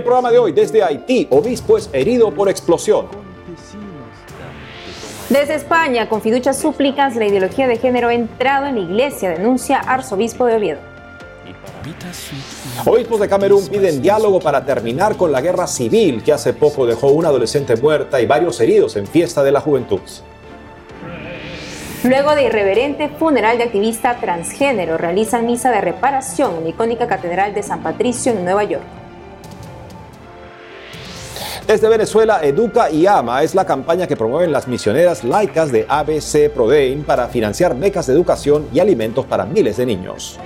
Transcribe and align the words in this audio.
El 0.00 0.04
programa 0.04 0.30
de 0.30 0.38
hoy, 0.38 0.52
desde 0.52 0.82
Haití, 0.82 1.26
obispo 1.28 1.76
es 1.76 1.90
herido 1.92 2.30
por 2.30 2.48
explosión. 2.48 3.06
Desde 5.28 5.56
España, 5.56 6.08
con 6.08 6.22
fiduchas 6.22 6.58
súplicas, 6.58 7.16
la 7.16 7.26
ideología 7.26 7.68
de 7.68 7.76
género 7.76 8.08
ha 8.08 8.14
entrado 8.14 8.64
en 8.64 8.76
la 8.76 8.80
iglesia, 8.80 9.28
denuncia 9.28 9.78
arzobispo 9.78 10.46
de 10.46 10.56
Oviedo. 10.56 10.78
Obispos 12.86 13.20
de 13.20 13.28
Camerún 13.28 13.68
piden 13.68 14.00
diálogo 14.00 14.40
para 14.40 14.64
terminar 14.64 15.18
con 15.18 15.32
la 15.32 15.42
guerra 15.42 15.66
civil 15.66 16.22
que 16.22 16.32
hace 16.32 16.54
poco 16.54 16.86
dejó 16.86 17.08
una 17.08 17.28
adolescente 17.28 17.76
muerta 17.76 18.22
y 18.22 18.26
varios 18.26 18.58
heridos 18.58 18.96
en 18.96 19.06
fiesta 19.06 19.42
de 19.42 19.52
la 19.52 19.60
juventud. 19.60 20.00
Luego 22.04 22.34
de 22.34 22.44
irreverente 22.44 23.10
funeral 23.10 23.58
de 23.58 23.64
activista 23.64 24.16
transgénero, 24.18 24.96
realizan 24.96 25.44
misa 25.44 25.70
de 25.70 25.82
reparación 25.82 26.56
en 26.56 26.64
la 26.64 26.70
icónica 26.70 27.06
Catedral 27.06 27.52
de 27.52 27.62
San 27.62 27.82
Patricio 27.82 28.32
en 28.32 28.44
Nueva 28.46 28.64
York. 28.64 28.99
Desde 31.70 31.88
Venezuela, 31.88 32.40
Educa 32.42 32.90
y 32.90 33.06
Ama 33.06 33.44
es 33.44 33.54
la 33.54 33.64
campaña 33.64 34.08
que 34.08 34.16
promueven 34.16 34.50
las 34.50 34.66
misioneras 34.66 35.22
laicas 35.22 35.70
de 35.70 35.86
ABC 35.88 36.50
Prodein 36.52 37.04
para 37.04 37.28
financiar 37.28 37.76
becas 37.76 38.08
de 38.08 38.12
educación 38.12 38.66
y 38.72 38.80
alimentos 38.80 39.24
para 39.24 39.44
miles 39.44 39.76
de 39.76 39.86
niños. 39.86 40.36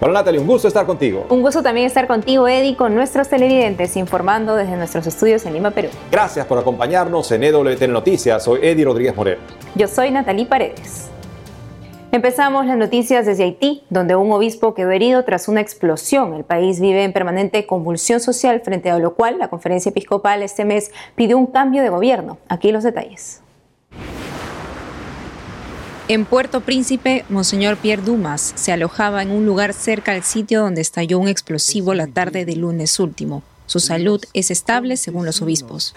Hola 0.00 0.14
Natalie, 0.14 0.40
un 0.40 0.46
gusto 0.48 0.66
estar 0.66 0.84
contigo. 0.86 1.24
Un 1.28 1.40
gusto 1.40 1.62
también 1.62 1.86
estar 1.86 2.08
contigo, 2.08 2.48
Eddie, 2.48 2.74
con 2.74 2.96
nuestros 2.96 3.28
televidentes, 3.28 3.96
informando 3.96 4.56
desde 4.56 4.76
nuestros 4.76 5.06
estudios 5.06 5.46
en 5.46 5.52
Lima, 5.52 5.70
Perú. 5.70 5.90
Gracias 6.10 6.44
por 6.44 6.58
acompañarnos 6.58 7.30
en 7.30 7.44
EWTN 7.44 7.92
Noticias. 7.92 8.42
Soy 8.42 8.58
Eddie 8.60 8.86
Rodríguez 8.86 9.14
Moreno. 9.14 9.42
Yo 9.76 9.86
soy 9.86 10.10
Natalie 10.10 10.46
Paredes. 10.46 11.10
Empezamos 12.10 12.64
las 12.64 12.78
noticias 12.78 13.26
desde 13.26 13.44
Haití, 13.44 13.82
donde 13.90 14.16
un 14.16 14.32
obispo 14.32 14.72
quedó 14.72 14.92
herido 14.92 15.24
tras 15.24 15.46
una 15.46 15.60
explosión. 15.60 16.32
El 16.32 16.42
país 16.42 16.80
vive 16.80 17.04
en 17.04 17.12
permanente 17.12 17.66
convulsión 17.66 18.18
social, 18.20 18.62
frente 18.64 18.88
a 18.88 18.98
lo 18.98 19.12
cual 19.14 19.38
la 19.38 19.48
conferencia 19.48 19.90
episcopal 19.90 20.42
este 20.42 20.64
mes 20.64 20.90
pidió 21.16 21.36
un 21.36 21.46
cambio 21.46 21.82
de 21.82 21.90
gobierno. 21.90 22.38
Aquí 22.48 22.72
los 22.72 22.82
detalles. 22.82 23.42
En 26.08 26.24
Puerto 26.24 26.62
Príncipe, 26.62 27.26
Monseñor 27.28 27.76
Pierre 27.76 28.00
Dumas 28.00 28.54
se 28.56 28.72
alojaba 28.72 29.20
en 29.20 29.30
un 29.30 29.44
lugar 29.44 29.74
cerca 29.74 30.12
al 30.12 30.22
sitio 30.22 30.62
donde 30.62 30.80
estalló 30.80 31.18
un 31.18 31.28
explosivo 31.28 31.92
la 31.92 32.06
tarde 32.06 32.46
del 32.46 32.60
lunes 32.60 32.98
último. 32.98 33.42
Su 33.66 33.80
salud 33.80 34.24
es 34.32 34.50
estable 34.50 34.96
según 34.96 35.26
los 35.26 35.42
obispos. 35.42 35.94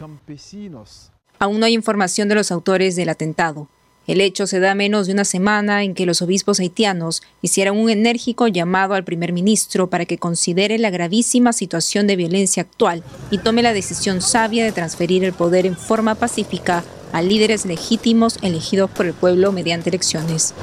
Aún 1.39 1.61
no 1.61 1.65
hay 1.65 1.73
información 1.73 2.27
de 2.27 2.35
los 2.35 2.51
autores 2.51 2.97
del 2.97 3.07
atentado. 3.07 3.69
El 4.07 4.19
hecho 4.19 4.47
se 4.47 4.59
da 4.59 4.73
menos 4.73 5.05
de 5.05 5.13
una 5.13 5.25
semana 5.25 5.83
en 5.83 5.93
que 5.93 6.07
los 6.07 6.23
obispos 6.23 6.59
haitianos 6.59 7.21
hicieran 7.43 7.77
un 7.77 7.89
enérgico 7.89 8.47
llamado 8.47 8.95
al 8.95 9.03
primer 9.03 9.31
ministro 9.31 9.91
para 9.91 10.05
que 10.05 10.17
considere 10.17 10.79
la 10.79 10.89
gravísima 10.89 11.53
situación 11.53 12.07
de 12.07 12.15
violencia 12.15 12.63
actual 12.63 13.03
y 13.29 13.37
tome 13.37 13.61
la 13.61 13.73
decisión 13.73 14.21
sabia 14.21 14.65
de 14.65 14.71
transferir 14.71 15.23
el 15.23 15.33
poder 15.33 15.67
en 15.67 15.77
forma 15.77 16.15
pacífica 16.15 16.83
a 17.11 17.21
líderes 17.21 17.65
legítimos 17.65 18.39
elegidos 18.41 18.89
por 18.89 19.05
el 19.05 19.13
pueblo 19.13 19.51
mediante 19.51 19.89
elecciones. 19.89 20.55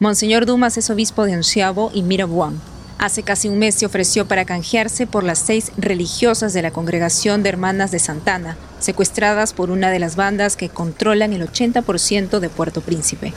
Monseñor 0.00 0.46
Dumas 0.46 0.76
es 0.78 0.90
obispo 0.90 1.26
de 1.26 1.34
Anciabo 1.34 1.92
y 1.94 2.02
Mirabuán. 2.02 2.71
Hace 2.98 3.22
casi 3.22 3.48
un 3.48 3.58
mes 3.58 3.74
se 3.74 3.86
ofreció 3.86 4.28
para 4.28 4.44
canjearse 4.44 5.06
por 5.06 5.24
las 5.24 5.38
seis 5.38 5.72
religiosas 5.76 6.52
de 6.52 6.62
la 6.62 6.70
Congregación 6.70 7.42
de 7.42 7.48
Hermanas 7.48 7.90
de 7.90 7.98
Santana, 7.98 8.56
secuestradas 8.78 9.52
por 9.52 9.70
una 9.70 9.90
de 9.90 9.98
las 9.98 10.16
bandas 10.16 10.56
que 10.56 10.68
controlan 10.68 11.32
el 11.32 11.42
80% 11.48 12.38
de 12.38 12.48
Puerto 12.48 12.80
Príncipe. 12.80 13.32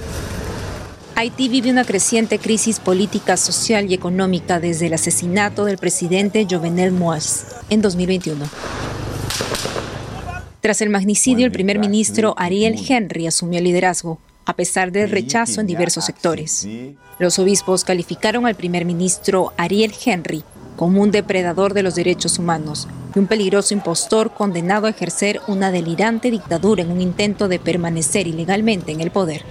Haití 1.18 1.47
vive 1.47 1.72
una 1.72 1.85
creciente 1.85 2.40
crisis 2.40 2.80
política, 2.80 3.38
social 3.38 3.90
y 3.90 3.94
económica 3.94 4.59
desde 4.59 4.88
el 4.88 4.94
asesinato 4.94 5.63
del 5.63 5.78
presidente 5.78 6.46
Jovenel 6.50 6.91
Moïse 6.94 7.46
en 7.69 7.81
2021. 7.81 8.46
Tras 10.59 10.81
el 10.81 10.90
magnicidio, 10.90 11.46
el 11.46 11.51
primer 11.51 11.80
ministro 11.80 12.34
Ariel 12.38 12.75
Henry 12.90 13.28
asumió 13.28 13.59
el 13.59 13.66
liderazgo, 13.66 14.19
a 14.45 14.53
pesar 14.56 14.91
del 14.91 15.09
rechazo 15.09 15.61
en 15.61 15.67
diversos 15.67 16.06
sectores. 16.06 16.67
Los 17.19 17.39
obispos 17.39 17.83
calificaron 17.83 18.45
al 18.45 18.56
primer 18.56 18.85
ministro 18.85 19.53
Ariel 19.57 19.94
Henry 20.06 20.44
como 20.75 21.01
un 21.01 21.11
depredador 21.11 21.73
de 21.73 21.83
los 21.83 21.95
derechos 21.95 22.38
humanos 22.38 22.88
y 23.16 23.19
un 23.19 23.28
peligroso 23.28 23.73
impostor 23.73 24.31
condenado 24.31 24.88
a 24.88 24.89
ejercer 24.89 25.39
una 25.47 25.72
delirante 25.72 26.31
dictadura 26.31 26.83
en 26.83 26.91
un 26.91 27.01
intento 27.01 27.47
de 27.47 27.59
permanecer 27.59 28.28
ilegalmente 28.28 28.91
en 28.91 29.01
el 29.01 29.11
poder. 29.11 29.44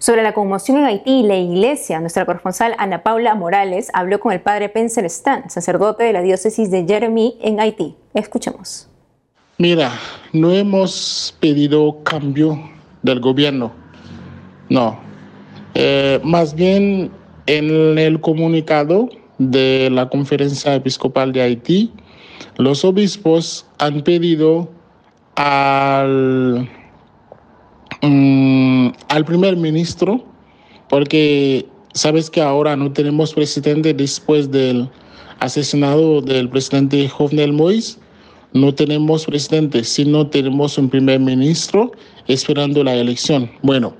Sobre 0.00 0.22
la 0.22 0.32
conmoción 0.32 0.78
en 0.78 0.84
Haití 0.84 1.20
y 1.20 1.22
la 1.22 1.36
iglesia, 1.36 2.00
nuestra 2.00 2.24
corresponsal 2.24 2.74
Ana 2.78 3.02
Paula 3.02 3.34
Morales 3.34 3.90
habló 3.92 4.18
con 4.18 4.32
el 4.32 4.40
padre 4.40 4.70
Pencer 4.70 5.04
Stan, 5.04 5.50
sacerdote 5.50 6.04
de 6.04 6.14
la 6.14 6.22
diócesis 6.22 6.70
de 6.70 6.86
Jeremy 6.86 7.38
en 7.42 7.60
Haití. 7.60 7.96
Escuchemos. 8.14 8.89
Mira, 9.60 9.92
no 10.32 10.52
hemos 10.52 11.36
pedido 11.38 12.02
cambio 12.02 12.58
del 13.02 13.20
gobierno, 13.20 13.70
no. 14.70 14.98
Eh, 15.74 16.18
más 16.24 16.54
bien 16.54 17.10
en 17.44 17.98
el 17.98 18.18
comunicado 18.22 19.10
de 19.36 19.90
la 19.92 20.08
Conferencia 20.08 20.74
Episcopal 20.74 21.32
de 21.32 21.42
Haití, 21.42 21.92
los 22.56 22.86
obispos 22.86 23.66
han 23.76 24.00
pedido 24.00 24.70
al, 25.36 26.66
mm, 28.00 28.88
al 29.08 29.24
primer 29.26 29.58
ministro, 29.58 30.24
porque 30.88 31.66
sabes 31.92 32.30
que 32.30 32.40
ahora 32.40 32.76
no 32.76 32.90
tenemos 32.92 33.34
presidente 33.34 33.92
después 33.92 34.50
del 34.50 34.88
asesinato 35.38 36.22
del 36.22 36.48
presidente 36.48 37.06
Jovenel 37.10 37.52
Moïse, 37.52 37.98
no 38.52 38.74
tenemos 38.74 39.26
presidente, 39.26 39.84
sino 39.84 40.26
tenemos 40.26 40.76
un 40.78 40.88
primer 40.88 41.20
ministro 41.20 41.92
esperando 42.26 42.82
la 42.82 42.94
elección. 42.94 43.50
Bueno, 43.62 43.94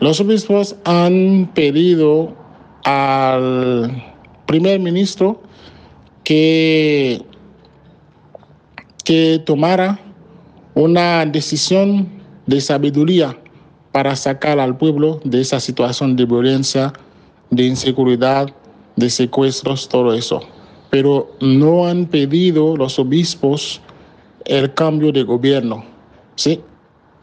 los 0.00 0.20
obispos 0.20 0.76
han 0.84 1.50
pedido 1.54 2.34
al 2.84 4.14
primer 4.46 4.80
ministro 4.80 5.42
que, 6.24 7.22
que 9.04 9.42
tomara 9.44 10.00
una 10.74 11.24
decisión 11.26 12.08
de 12.46 12.60
sabiduría 12.60 13.38
para 13.92 14.16
sacar 14.16 14.58
al 14.58 14.76
pueblo 14.76 15.20
de 15.24 15.40
esa 15.40 15.60
situación 15.60 16.16
de 16.16 16.24
violencia, 16.24 16.92
de 17.50 17.64
inseguridad, 17.64 18.48
de 18.96 19.08
secuestros, 19.08 19.88
todo 19.88 20.12
eso 20.14 20.42
pero 20.94 21.28
no 21.40 21.88
han 21.88 22.06
pedido 22.06 22.76
los 22.76 23.00
obispos 23.00 23.80
el 24.44 24.72
cambio 24.74 25.10
de 25.10 25.24
gobierno. 25.24 25.84
¿Sí? 26.36 26.60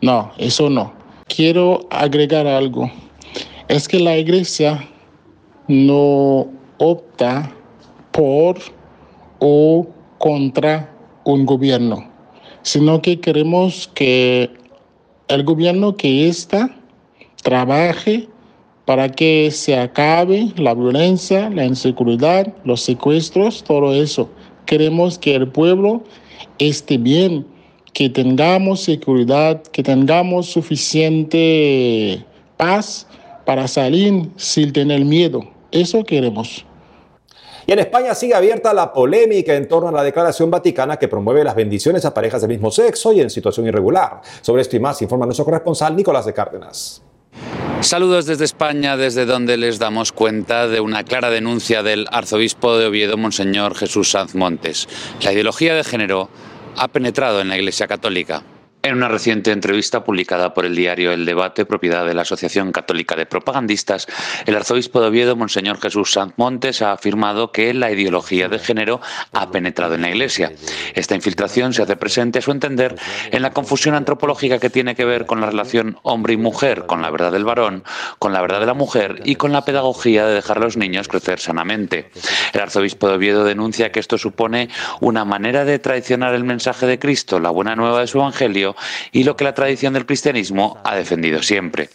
No, 0.01 0.29
eso 0.37 0.69
no. 0.69 0.91
Quiero 1.33 1.87
agregar 1.89 2.45
algo. 2.47 2.91
Es 3.69 3.87
que 3.87 3.97
la 3.97 4.17
iglesia 4.17 4.85
no 5.69 6.49
opta 6.79 7.49
por 8.11 8.57
o 9.39 9.87
contra 10.17 10.93
un 11.23 11.45
gobierno, 11.45 12.05
sino 12.63 13.01
que 13.01 13.21
queremos 13.21 13.89
que 13.93 14.51
el 15.29 15.45
gobierno 15.45 15.95
que 15.95 16.27
está 16.27 16.75
trabaje 17.41 18.27
para 18.85 19.09
que 19.09 19.51
se 19.51 19.77
acabe 19.77 20.51
la 20.55 20.73
violencia, 20.73 21.49
la 21.49 21.65
inseguridad, 21.65 22.53
los 22.63 22.81
secuestros, 22.81 23.63
todo 23.63 23.93
eso. 23.93 24.29
Queremos 24.65 25.19
que 25.19 25.35
el 25.35 25.47
pueblo 25.47 26.03
esté 26.57 26.97
bien, 26.97 27.45
que 27.93 28.09
tengamos 28.09 28.81
seguridad, 28.81 29.61
que 29.63 29.83
tengamos 29.83 30.47
suficiente 30.47 32.25
paz 32.57 33.07
para 33.45 33.67
salir 33.67 34.29
sin 34.35 34.71
tener 34.71 35.03
miedo. 35.05 35.41
Eso 35.71 36.03
queremos. 36.03 36.65
Y 37.65 37.73
en 37.73 37.79
España 37.79 38.15
sigue 38.15 38.33
abierta 38.33 38.73
la 38.73 38.91
polémica 38.91 39.53
en 39.53 39.67
torno 39.67 39.89
a 39.89 39.91
la 39.91 40.03
declaración 40.03 40.49
vaticana 40.49 40.97
que 40.97 41.07
promueve 41.07 41.43
las 41.43 41.55
bendiciones 41.55 42.05
a 42.05 42.13
parejas 42.13 42.41
del 42.41 42.49
mismo 42.49 42.71
sexo 42.71 43.13
y 43.13 43.21
en 43.21 43.29
situación 43.29 43.67
irregular. 43.67 44.21
Sobre 44.41 44.63
esto 44.63 44.75
y 44.75 44.79
más 44.79 45.01
informa 45.01 45.25
nuestro 45.25 45.45
corresponsal 45.45 45.95
Nicolás 45.95 46.25
de 46.25 46.33
Cárdenas. 46.33 47.03
Saludos 47.81 48.27
desde 48.27 48.45
España, 48.45 48.95
desde 48.95 49.25
donde 49.25 49.57
les 49.57 49.79
damos 49.79 50.11
cuenta 50.11 50.67
de 50.67 50.79
una 50.79 51.03
clara 51.03 51.31
denuncia 51.31 51.81
del 51.81 52.07
arzobispo 52.11 52.77
de 52.77 52.85
Oviedo, 52.85 53.17
Monseñor 53.17 53.75
Jesús 53.75 54.11
Sanz 54.11 54.35
Montes. 54.35 54.87
La 55.21 55.33
ideología 55.33 55.73
de 55.73 55.83
género 55.83 56.29
ha 56.77 56.87
penetrado 56.89 57.41
en 57.41 57.49
la 57.49 57.57
Iglesia 57.57 57.87
Católica. 57.87 58.43
En 58.83 58.95
una 58.95 59.09
reciente 59.09 59.51
entrevista 59.51 60.03
publicada 60.03 60.55
por 60.55 60.65
el 60.65 60.75
diario 60.75 61.11
El 61.11 61.23
Debate, 61.23 61.67
propiedad 61.67 62.03
de 62.03 62.15
la 62.15 62.23
Asociación 62.23 62.71
Católica 62.71 63.15
de 63.15 63.27
Propagandistas, 63.27 64.07
el 64.47 64.55
arzobispo 64.55 64.99
de 64.99 65.07
Oviedo, 65.09 65.35
Monseñor 65.35 65.79
Jesús 65.79 66.13
Sanz 66.13 66.33
Montes, 66.37 66.81
ha 66.81 66.91
afirmado 66.91 67.51
que 67.51 67.75
la 67.75 67.91
ideología 67.91 68.49
de 68.49 68.57
género 68.57 68.99
ha 69.33 69.51
penetrado 69.51 69.93
en 69.93 70.01
la 70.01 70.09
Iglesia. 70.09 70.51
Esta 70.95 71.13
infiltración 71.13 71.73
se 71.73 71.83
hace 71.83 71.95
presente, 71.95 72.39
a 72.39 72.41
su 72.41 72.49
entender, 72.49 72.95
en 73.29 73.43
la 73.43 73.51
confusión 73.51 73.93
antropológica 73.93 74.57
que 74.57 74.71
tiene 74.71 74.95
que 74.95 75.05
ver 75.05 75.27
con 75.27 75.41
la 75.41 75.51
relación 75.51 75.99
hombre 76.01 76.33
y 76.33 76.37
mujer, 76.37 76.87
con 76.87 77.03
la 77.03 77.11
verdad 77.11 77.31
del 77.31 77.45
varón, 77.45 77.83
con 78.17 78.33
la 78.33 78.41
verdad 78.41 78.61
de 78.61 78.65
la 78.65 78.73
mujer 78.73 79.21
y 79.25 79.35
con 79.35 79.51
la 79.51 79.63
pedagogía 79.63 80.25
de 80.25 80.33
dejar 80.33 80.57
a 80.57 80.61
los 80.61 80.75
niños 80.75 81.07
crecer 81.07 81.39
sanamente. 81.39 82.09
El 82.51 82.61
arzobispo 82.61 83.07
de 83.09 83.13
Oviedo 83.13 83.43
denuncia 83.43 83.91
que 83.91 83.99
esto 83.99 84.17
supone 84.17 84.69
una 85.01 85.23
manera 85.23 85.65
de 85.65 85.77
traicionar 85.77 86.33
el 86.33 86.45
mensaje 86.45 86.87
de 86.87 86.97
Cristo, 86.97 87.39
la 87.39 87.51
buena 87.51 87.75
nueva 87.75 87.99
de 87.99 88.07
su 88.07 88.17
Evangelio, 88.17 88.70
y 89.11 89.23
lo 89.23 89.35
que 89.35 89.43
la 89.43 89.53
tradición 89.53 89.93
del 89.93 90.05
cristianismo 90.05 90.79
ha 90.83 90.95
defendido 90.95 91.41
siempre. 91.43 91.89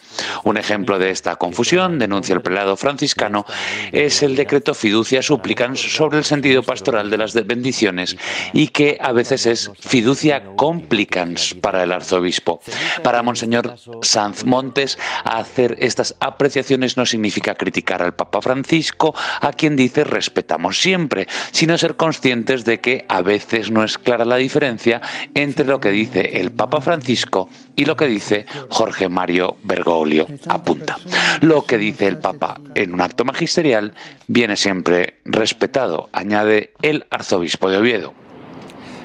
Un 0.45 0.57
ejemplo 0.57 0.99
de 0.99 1.11
esta 1.11 1.37
confusión, 1.37 1.99
denuncia 1.99 2.35
el 2.35 2.43
prelado 2.43 2.77
franciscano, 2.77 3.47
es 3.93 4.23
el 4.23 4.37
decreto 4.37 4.75
fiducia 4.75 5.23
supplicans 5.23 5.81
sobre 5.81 6.19
el 6.19 6.25
sentido 6.25 6.63
pastoral 6.63 7.11
de 7.11 7.19
las 7.19 7.35
bendiciones 7.47 8.17
y 8.53 8.69
que 8.69 8.99
a 9.01 9.13
veces 9.13 9.47
es 9.47 9.71
fiducia 9.79 10.45
complicans 10.57 11.55
para 11.55 11.83
el 11.83 11.93
arzobispo. 11.93 12.61
Para 13.03 13.23
Monseñor 13.23 13.77
Sanz 14.03 14.45
Montes, 14.45 14.99
hacer 15.25 15.77
estas 15.81 16.15
apreciaciones 16.21 16.97
no 16.97 17.07
significa 17.07 17.55
criticar 17.55 18.03
al 18.03 18.15
Papa 18.15 18.41
Francisco, 18.43 19.15
a 19.41 19.53
quien 19.53 19.77
dice 19.77 20.05
respetamos 20.05 20.81
siempre, 20.81 21.27
sino 21.53 21.79
ser 21.79 21.97
conscientes 21.97 22.65
de 22.65 22.81
que 22.81 23.05
a 23.09 23.23
veces 23.23 23.71
no 23.71 23.85
es 23.85 23.99
clara 23.99 24.25
la 24.25 24.37
diferencia 24.37 25.01
entre 25.35 25.67
lo 25.67 25.81
que 25.81 25.91
dice 25.91 26.41
el 26.41 26.53
Papa 26.53 26.66
Papa 26.67 26.81
Francisco 26.81 27.49
y 27.77 27.85
lo 27.85 27.97
que 27.97 28.07
dice 28.07 28.47
Jorge 28.71 29.09
Mario 29.09 29.57
Bergoglio. 29.63 30.27
Apunta. 30.49 30.99
Lo 31.41 31.63
que 31.63 31.79
dice 31.79 32.09
el 32.09 32.19
Papa 32.19 32.61
en 32.75 32.93
un 32.93 33.01
acto 33.01 33.25
magisterial 33.25 33.95
viene 34.27 34.57
siempre 34.57 35.19
respetado, 35.25 36.09
añade 36.13 36.73
el 36.83 37.07
arzobispo 37.11 37.71
de 37.71 37.77
Oviedo. 37.79 38.15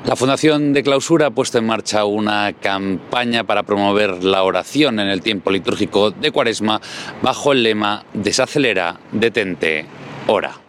La 0.06 0.16
Fundación 0.16 0.74
de 0.74 0.82
Clausura 0.82 1.28
ha 1.28 1.32
puesto 1.32 1.60
en 1.60 1.68
marcha 1.68 2.06
una 2.06 2.54
campaña 2.54 3.44
para 3.44 3.62
promover 3.62 4.24
la 4.24 4.42
oración 4.42 5.00
en 5.00 5.08
el 5.08 5.22
tiempo 5.22 5.52
litúrgico 5.52 6.10
de 6.10 6.32
Cuaresma 6.32 6.82
bajo 7.22 7.52
el 7.52 7.62
lema 7.62 8.04
Desacelera, 8.14 9.00
detente, 9.12 9.86
ora. 10.26 10.61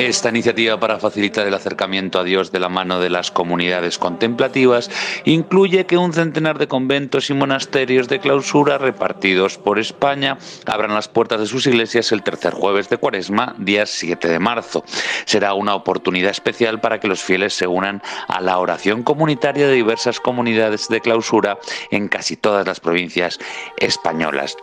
Esta 0.00 0.30
iniciativa 0.30 0.80
para 0.80 0.98
facilitar 0.98 1.46
el 1.46 1.52
acercamiento 1.52 2.18
a 2.18 2.24
Dios 2.24 2.50
de 2.50 2.58
la 2.58 2.70
mano 2.70 3.00
de 3.00 3.10
las 3.10 3.30
comunidades 3.30 3.98
contemplativas 3.98 4.90
incluye 5.26 5.84
que 5.84 5.98
un 5.98 6.14
centenar 6.14 6.58
de 6.58 6.68
conventos 6.68 7.28
y 7.28 7.34
monasterios 7.34 8.08
de 8.08 8.18
clausura 8.18 8.78
repartidos 8.78 9.58
por 9.58 9.78
España 9.78 10.38
abran 10.64 10.94
las 10.94 11.08
puertas 11.08 11.40
de 11.40 11.46
sus 11.46 11.66
iglesias 11.66 12.12
el 12.12 12.22
tercer 12.22 12.54
jueves 12.54 12.88
de 12.88 12.96
Cuaresma, 12.96 13.54
día 13.58 13.84
7 13.84 14.26
de 14.26 14.38
marzo. 14.38 14.84
Será 15.26 15.52
una 15.52 15.74
oportunidad 15.74 16.30
especial 16.30 16.80
para 16.80 16.98
que 16.98 17.06
los 17.06 17.22
fieles 17.22 17.52
se 17.52 17.66
unan 17.66 18.00
a 18.26 18.40
la 18.40 18.56
oración 18.56 19.02
comunitaria 19.02 19.68
de 19.68 19.74
diversas 19.74 20.18
comunidades 20.18 20.88
de 20.88 21.02
clausura 21.02 21.58
en 21.90 22.08
casi 22.08 22.38
todas 22.38 22.66
las 22.66 22.80
provincias 22.80 23.38
españolas 23.76 24.56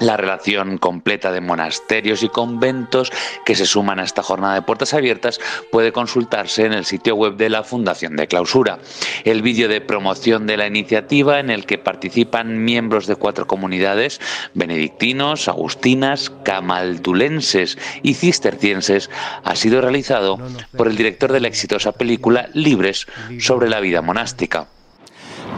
la 0.00 0.16
relación 0.16 0.78
completa 0.78 1.32
de 1.32 1.40
monasterios 1.40 2.22
y 2.22 2.28
conventos 2.28 3.12
que 3.44 3.54
se 3.54 3.66
suman 3.66 4.00
a 4.00 4.04
esta 4.04 4.22
jornada 4.22 4.54
de 4.54 4.62
puertas 4.62 4.94
abiertas 4.94 5.40
puede 5.70 5.92
consultarse 5.92 6.64
en 6.64 6.72
el 6.72 6.84
sitio 6.84 7.14
web 7.14 7.36
de 7.36 7.50
la 7.50 7.62
Fundación 7.62 8.16
de 8.16 8.26
Clausura. 8.26 8.78
El 9.24 9.42
vídeo 9.42 9.68
de 9.68 9.80
promoción 9.80 10.46
de 10.46 10.56
la 10.56 10.66
iniciativa 10.66 11.40
en 11.40 11.50
el 11.50 11.66
que 11.66 11.78
participan 11.78 12.64
miembros 12.64 13.06
de 13.06 13.16
cuatro 13.16 13.46
comunidades, 13.46 14.20
benedictinos, 14.54 15.48
agustinas, 15.48 16.30
camaldulenses 16.42 17.78
y 18.02 18.14
cistercienses, 18.14 19.10
ha 19.44 19.56
sido 19.56 19.80
realizado 19.80 20.38
por 20.76 20.88
el 20.88 20.96
director 20.96 21.32
de 21.32 21.40
la 21.40 21.48
exitosa 21.48 21.92
película 21.92 22.48
Libres 22.54 23.06
sobre 23.38 23.68
la 23.68 23.80
vida 23.80 24.02
monástica. 24.02 24.68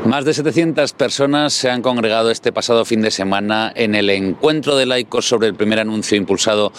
Más 0.04 0.26
de 0.26 0.34
700 0.34 0.92
personas 0.92 1.54
se 1.54 1.70
han 1.70 1.80
congregado 1.80 2.30
este 2.30 2.52
pasado 2.52 2.84
fin 2.84 3.00
de 3.00 3.10
semana 3.10 3.72
en 3.74 3.94
el 3.94 4.10
encuentro 4.10 4.76
de 4.76 4.84
laicos 4.84 5.26
sobre 5.26 5.48
el 5.48 5.54
primer 5.54 5.80
anuncio 5.80 6.18
impulsado 6.18 6.72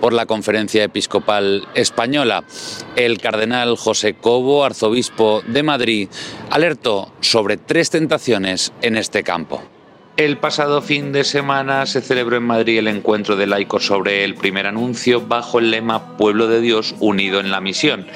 por 0.00 0.12
la 0.12 0.26
Conferencia 0.26 0.82
Episcopal 0.82 1.68
Española. 1.74 2.42
El 2.96 3.18
cardenal 3.18 3.76
José 3.76 4.14
Cobo, 4.14 4.64
arzobispo 4.64 5.42
de 5.46 5.62
Madrid, 5.62 6.08
alertó 6.50 7.12
sobre 7.20 7.56
tres 7.56 7.90
tentaciones 7.90 8.72
en 8.82 8.96
este 8.96 9.22
campo. 9.22 9.62
El 10.18 10.36
pasado 10.36 10.82
fin 10.82 11.10
de 11.12 11.24
semana 11.24 11.86
se 11.86 12.02
celebró 12.02 12.36
en 12.36 12.42
Madrid 12.42 12.78
el 12.78 12.88
encuentro 12.88 13.34
de 13.34 13.46
laicos 13.46 13.86
sobre 13.86 14.24
el 14.24 14.34
primer 14.34 14.66
anuncio 14.66 15.22
bajo 15.22 15.58
el 15.58 15.70
lema 15.70 16.18
Pueblo 16.18 16.48
de 16.48 16.60
Dios 16.60 16.94
unido 17.00 17.40
en 17.40 17.50
la 17.50 17.62
misión. 17.62 18.06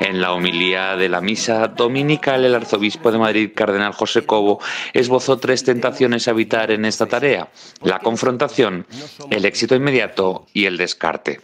En 0.00 0.20
la 0.20 0.32
homilía 0.32 0.96
de 0.96 1.08
la 1.08 1.22
misa 1.22 1.68
dominical, 1.68 2.44
el 2.44 2.54
arzobispo 2.54 3.10
de 3.10 3.18
Madrid, 3.18 3.52
cardenal 3.54 3.94
José 3.94 4.26
Cobo, 4.26 4.60
esbozó 4.92 5.38
tres 5.38 5.64
tentaciones 5.64 6.28
a 6.28 6.32
evitar 6.32 6.70
en 6.70 6.84
esta 6.84 7.06
tarea: 7.06 7.48
la 7.82 8.00
confrontación, 8.00 8.86
el 9.30 9.46
éxito 9.46 9.74
inmediato 9.74 10.46
y 10.52 10.66
el 10.66 10.76
descarte. 10.76 11.40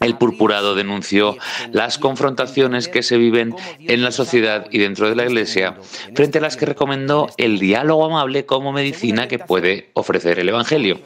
El 0.00 0.16
purpurado 0.16 0.74
denunció 0.74 1.36
las 1.72 1.98
confrontaciones 1.98 2.88
que 2.88 3.02
se 3.02 3.18
viven 3.18 3.54
en 3.80 4.02
la 4.02 4.10
sociedad 4.10 4.66
y 4.70 4.78
dentro 4.78 5.08
de 5.08 5.16
la 5.16 5.24
Iglesia, 5.24 5.76
frente 6.14 6.38
a 6.38 6.40
las 6.40 6.56
que 6.56 6.66
recomendó 6.66 7.28
el 7.36 7.58
diálogo 7.58 8.06
amable 8.06 8.46
como 8.46 8.72
medicina 8.72 9.28
que 9.28 9.38
puede 9.38 9.90
ofrecer 9.94 10.38
el 10.38 10.48
Evangelio. 10.48 11.00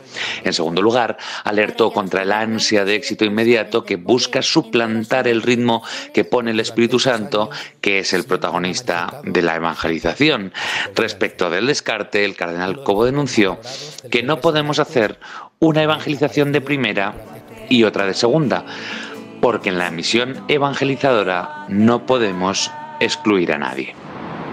En 0.44 0.53
segundo 0.53 0.82
lugar, 0.82 1.17
alertó 1.44 1.93
contra 1.93 2.23
el 2.23 2.32
ansia 2.32 2.85
de 2.85 2.94
éxito 2.94 3.25
inmediato 3.25 3.85
que 3.85 3.97
busca 3.97 4.43
suplantar 4.43 5.27
el 5.27 5.43
ritmo 5.43 5.82
que 6.15 6.25
pone 6.25 6.53
el 6.53 6.61
Espíritu 6.61 6.99
Santo, 6.99 7.50
que 7.81 8.00
es 8.00 8.12
el 8.12 8.25
protagonista 8.25 9.21
de 9.25 9.43
la 9.43 9.56
evangelización. 9.56 10.53
Respecto 10.94 11.50
del 11.50 11.67
descarte, 11.67 12.25
el 12.25 12.37
cardenal 12.37 12.82
Cobo 12.85 13.05
denunció 13.05 13.59
que 14.11 14.23
no 14.23 14.41
podemos 14.41 14.79
hacer 14.79 15.19
una 15.59 15.82
evangelización 15.82 16.53
de 16.53 16.61
primera 16.61 17.15
y 17.70 17.84
otra 17.84 18.05
de 18.05 18.12
segunda, 18.12 18.67
porque 19.40 19.70
en 19.70 19.78
la 19.78 19.90
misión 19.90 20.44
evangelizadora 20.49 21.64
no 21.69 22.05
podemos 22.05 22.70
excluir 23.00 23.52
a 23.52 23.58
nadie. 23.58 23.94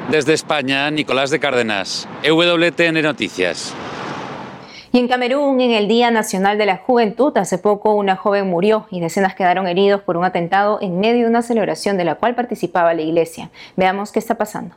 Desde 0.09 0.33
España, 0.33 0.89
Nicolás 0.89 1.31
de 1.31 1.39
Cárdenas, 1.41 2.07
EWTN 2.23 3.01
Noticias. 3.01 3.73
Y 4.93 4.99
en 4.99 5.09
Camerún, 5.09 5.59
en 5.59 5.71
el 5.71 5.89
Día 5.89 6.11
Nacional 6.11 6.57
de 6.57 6.65
la 6.65 6.77
Juventud, 6.77 7.35
hace 7.37 7.57
poco 7.57 7.93
una 7.93 8.15
joven 8.15 8.47
murió 8.47 8.87
y 8.89 9.01
decenas 9.01 9.35
quedaron 9.35 9.67
heridos 9.67 10.01
por 10.01 10.15
un 10.15 10.23
atentado 10.23 10.79
en 10.81 10.99
medio 10.99 11.23
de 11.23 11.29
una 11.29 11.41
celebración 11.41 11.97
de 11.97 12.05
la 12.05 12.15
cual 12.15 12.35
participaba 12.35 12.93
la 12.93 13.01
iglesia. 13.01 13.51
Veamos 13.75 14.13
qué 14.13 14.19
está 14.19 14.35
pasando. 14.35 14.75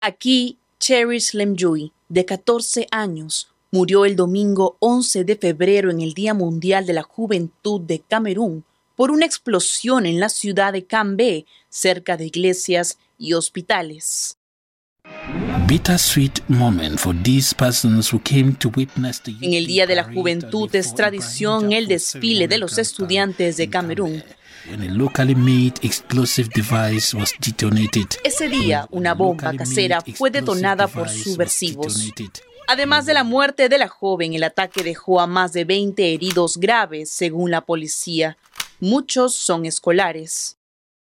Aquí, 0.00 0.58
Cherish 0.78 1.34
Lemjui, 1.34 1.92
de 2.08 2.24
14 2.24 2.86
años, 2.92 3.53
Murió 3.74 4.04
el 4.04 4.14
domingo 4.14 4.76
11 4.78 5.24
de 5.24 5.34
febrero 5.34 5.90
en 5.90 6.00
el 6.00 6.14
Día 6.14 6.32
Mundial 6.32 6.86
de 6.86 6.92
la 6.92 7.02
Juventud 7.02 7.80
de 7.80 7.98
Camerún 7.98 8.64
por 8.94 9.10
una 9.10 9.26
explosión 9.26 10.06
en 10.06 10.20
la 10.20 10.28
ciudad 10.28 10.72
de 10.72 10.86
Cambé, 10.86 11.44
cerca 11.70 12.16
de 12.16 12.26
iglesias 12.26 12.98
y 13.18 13.32
hospitales. 13.32 14.38
En 19.42 19.54
el 19.54 19.66
Día 19.66 19.88
de 19.88 19.94
la 19.96 20.04
Juventud 20.04 20.72
es 20.72 20.94
tradición 20.94 21.72
el 21.72 21.88
desfile 21.88 22.46
de 22.46 22.58
los 22.58 22.78
estudiantes 22.78 23.56
de 23.56 23.70
Camerún. 23.70 24.22
Ese 28.22 28.48
día, 28.48 28.86
una 28.92 29.14
bomba 29.14 29.52
casera 29.56 30.00
fue 30.14 30.30
detonada 30.30 30.86
por 30.86 31.08
subversivos. 31.08 32.12
Además 32.66 33.04
de 33.04 33.12
la 33.12 33.24
muerte 33.24 33.68
de 33.68 33.78
la 33.78 33.88
joven, 33.88 34.32
el 34.32 34.42
ataque 34.42 34.82
dejó 34.82 35.20
a 35.20 35.26
más 35.26 35.52
de 35.52 35.64
20 35.64 36.14
heridos 36.14 36.56
graves, 36.56 37.10
según 37.10 37.50
la 37.50 37.60
policía. 37.60 38.38
Muchos 38.80 39.34
son 39.34 39.66
escolares. 39.66 40.56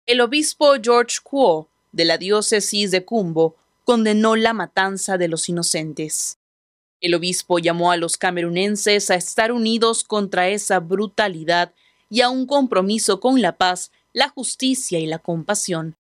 El 0.07 0.21
obispo 0.21 0.75
George 0.81 1.19
Kuo, 1.23 1.69
de 1.93 2.05
la 2.05 2.19
diócesis 2.19 2.93
de 2.93 3.05
Cumbo, 3.05 3.57
condenó 3.85 4.37
la 4.37 4.53
matanza 4.53 5.19
de 5.19 5.27
los 5.27 5.49
inocentes. 5.49 6.39
El 7.01 7.15
obispo 7.15 7.59
llamó 7.59 7.91
a 7.91 7.97
los 7.97 8.17
camerunenses 8.17 9.11
a 9.11 9.17
estar 9.17 9.51
unidos 9.51 10.05
contra 10.05 10.49
esa 10.49 10.79
brutalidad 10.79 11.75
y 12.09 12.21
a 12.21 12.29
un 12.29 12.47
compromiso 12.47 13.19
con 13.19 13.43
la 13.43 13.57
paz, 13.57 13.91
la 14.13 14.29
justicia 14.29 15.01
y 15.01 15.07
la 15.07 15.19
compasión. 15.19 15.97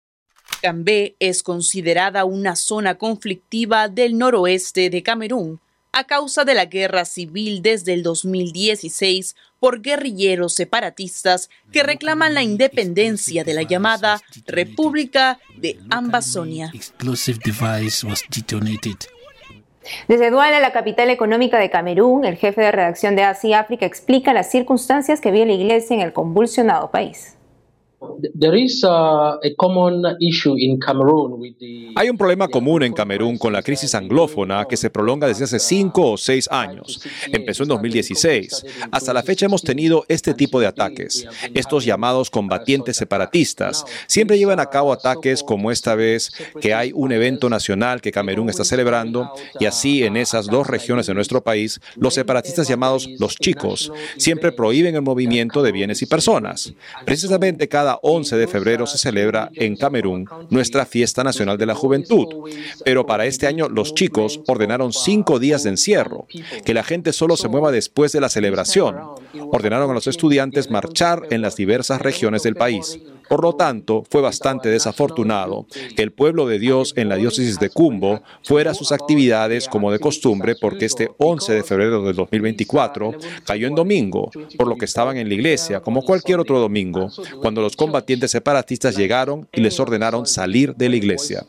Cambé 0.62 1.16
es 1.20 1.42
considerada 1.42 2.26
una 2.26 2.56
zona 2.56 2.96
conflictiva 2.96 3.88
del 3.88 4.18
noroeste 4.18 4.90
de 4.90 5.04
Camerún, 5.04 5.60
a 5.92 6.04
causa 6.04 6.44
de 6.46 6.54
la 6.54 6.66
guerra 6.66 7.06
civil 7.06 7.62
desde 7.62 7.94
el 7.94 8.04
2016 8.04 9.36
por 9.60 9.82
guerrilleros 9.82 10.54
separatistas 10.54 11.50
que 11.72 11.84
reclaman 11.84 12.34
la 12.34 12.44
independencia 12.44 13.44
de 13.44 13.54
la 13.54 13.64
llamada 13.64 14.22
República 14.46 15.40
de 15.58 15.80
Ambazonia. 15.90 16.72
Desde 20.08 20.30
Duala, 20.30 20.60
la 20.60 20.72
capital 20.72 21.10
económica 21.10 21.58
de 21.58 21.70
Camerún, 21.72 22.26
el 22.26 22.36
jefe 22.36 22.62
de 22.62 22.72
redacción 22.72 23.16
de 23.16 23.24
Asia 23.24 23.62
África 23.62 23.86
explica 23.86 24.34
las 24.34 24.52
circunstancias 24.52 25.22
que 25.22 25.32
vive 25.32 25.48
la 25.48 25.54
iglesia 25.54 25.96
en 25.96 26.02
el 26.02 26.14
convulsionado 26.14 26.92
país. 26.92 27.39
Hay 31.96 32.10
un 32.10 32.18
problema 32.18 32.48
común 32.48 32.84
en 32.84 32.94
Camerún 32.94 33.38
con 33.38 33.52
la 33.52 33.62
crisis 33.62 33.94
anglófona 33.94 34.66
que 34.66 34.78
se 34.78 34.90
prolonga 34.90 35.28
desde 35.28 35.44
hace 35.44 35.60
cinco 35.60 36.12
o 36.12 36.18
seis 36.18 36.48
años. 36.50 37.02
Empezó 37.32 37.64
en 37.64 37.70
2016. 37.70 38.66
Hasta 38.92 39.14
la 39.14 39.24
fecha 39.24 39.46
hemos 39.46 39.64
tenido 39.64 40.06
este 40.08 40.34
tipo 40.34 40.60
de 40.60 40.68
ataques. 40.68 41.28
Estos 41.54 41.84
llamados 41.84 42.30
combatientes 42.30 42.96
separatistas 42.96 43.84
siempre 44.08 44.38
llevan 44.38 44.60
a 44.60 44.68
cabo 44.68 44.94
ataques 44.94 45.44
como 45.44 45.72
esta 45.72 45.96
vez 45.96 46.32
que 46.62 46.74
hay 46.74 46.92
un 46.94 47.12
evento 47.12 47.50
nacional 47.50 48.02
que 48.02 48.12
Camerún 48.12 48.50
está 48.50 48.64
celebrando 48.64 49.32
y 49.60 49.66
así 49.66 50.04
en 50.04 50.16
esas 50.16 50.48
dos 50.48 50.68
regiones 50.68 51.08
de 51.08 51.14
nuestro 51.14 51.42
país, 51.42 51.80
los 51.96 52.14
separatistas 52.14 52.68
llamados 52.68 53.10
los 53.20 53.36
chicos 53.36 53.92
siempre 54.18 54.52
prohíben 54.52 54.96
el 54.96 55.02
movimiento 55.02 55.62
de 55.64 55.72
bienes 55.72 56.02
y 56.02 56.06
personas. 56.06 56.74
Precisamente 57.06 57.68
cada 57.68 57.89
11 58.02 58.38
de 58.38 58.48
febrero 58.48 58.86
se 58.86 58.98
celebra 58.98 59.50
en 59.54 59.76
Camerún 59.76 60.26
nuestra 60.50 60.86
fiesta 60.86 61.24
nacional 61.24 61.58
de 61.58 61.66
la 61.66 61.76
juventud. 61.76 62.28
Pero 62.84 63.06
para 63.06 63.26
este 63.26 63.48
año 63.48 63.70
los 63.70 63.94
chicos 63.94 64.42
ordenaron 64.48 64.94
cinco 64.94 65.40
días 65.40 65.64
de 65.64 65.72
encierro, 65.72 66.28
que 66.66 66.74
la 66.74 66.84
gente 66.84 67.14
solo 67.14 67.38
se 67.38 67.48
mueva 67.48 67.72
después 67.72 68.12
de 68.12 68.22
la 68.22 68.30
celebración. 68.30 68.98
Ordenaron 69.52 69.90
a 69.92 69.94
los 69.94 70.08
estudiantes 70.08 70.70
marchar 70.70 71.24
en 71.30 71.42
las 71.42 71.56
diversas 71.56 72.02
regiones 72.02 72.44
del 72.44 72.56
país. 72.56 73.00
Por 73.30 73.44
lo 73.44 73.54
tanto, 73.54 74.04
fue 74.10 74.22
bastante 74.22 74.70
desafortunado 74.70 75.68
que 75.96 76.02
el 76.02 76.12
pueblo 76.12 76.48
de 76.48 76.60
Dios 76.60 76.94
en 76.98 77.10
la 77.10 77.16
diócesis 77.16 77.60
de 77.60 77.70
Cumbo 77.70 78.22
fuera 78.44 78.74
sus 78.74 78.92
actividades 78.92 79.68
como 79.68 79.92
de 79.92 80.00
costumbre 80.00 80.56
porque 80.60 80.86
este 80.86 81.10
11 81.18 81.54
de 81.54 81.64
febrero 81.64 82.04
del 82.04 82.16
2024 82.16 83.14
cayó 83.46 83.68
en 83.68 83.76
domingo, 83.76 84.32
por 84.58 84.68
lo 84.68 84.76
que 84.76 84.86
estaban 84.86 85.18
en 85.18 85.28
la 85.28 85.36
iglesia 85.36 85.80
como 85.82 86.02
cualquier 86.02 86.40
otro 86.40 86.60
domingo, 86.60 87.10
cuando 87.42 87.62
los 87.62 87.76
combatientes 87.76 88.32
separatistas 88.32 88.98
llegaron 88.98 89.48
y 89.54 89.62
les 89.62 89.80
ordenaron 89.80 90.26
salir 90.26 90.76
de 90.76 90.90
la 90.90 90.96
iglesia. 90.96 91.46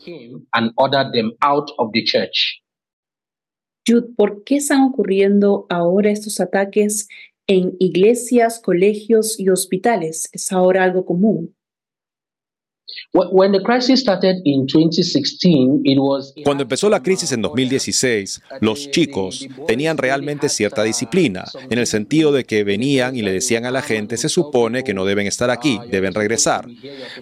Jude, 3.87 4.09
¿por 4.15 4.43
qué 4.43 4.57
están 4.57 4.83
ocurriendo 4.83 5.65
ahora 5.69 6.11
estos 6.11 6.39
ataques 6.39 7.07
en 7.47 7.75
iglesias, 7.79 8.61
colegios 8.63 9.39
y 9.39 9.49
hospitales? 9.49 10.29
¿Es 10.31 10.51
ahora 10.51 10.83
algo 10.83 11.05
común? 11.05 11.55
Cuando 13.13 13.57
empezó 16.63 16.89
la 16.89 17.03
crisis 17.03 17.33
en 17.33 17.41
2016, 17.41 18.41
los 18.61 18.89
chicos 18.89 19.45
tenían 19.67 19.97
realmente 19.97 20.47
cierta 20.47 20.83
disciplina, 20.83 21.43
en 21.69 21.77
el 21.77 21.87
sentido 21.87 22.31
de 22.31 22.45
que 22.45 22.63
venían 22.63 23.17
y 23.17 23.21
le 23.21 23.33
decían 23.33 23.65
a 23.65 23.71
la 23.71 23.81
gente, 23.81 24.15
se 24.15 24.29
supone 24.29 24.85
que 24.85 24.93
no 24.93 25.03
deben 25.03 25.27
estar 25.27 25.49
aquí, 25.49 25.77
deben 25.89 26.13
regresar. 26.13 26.65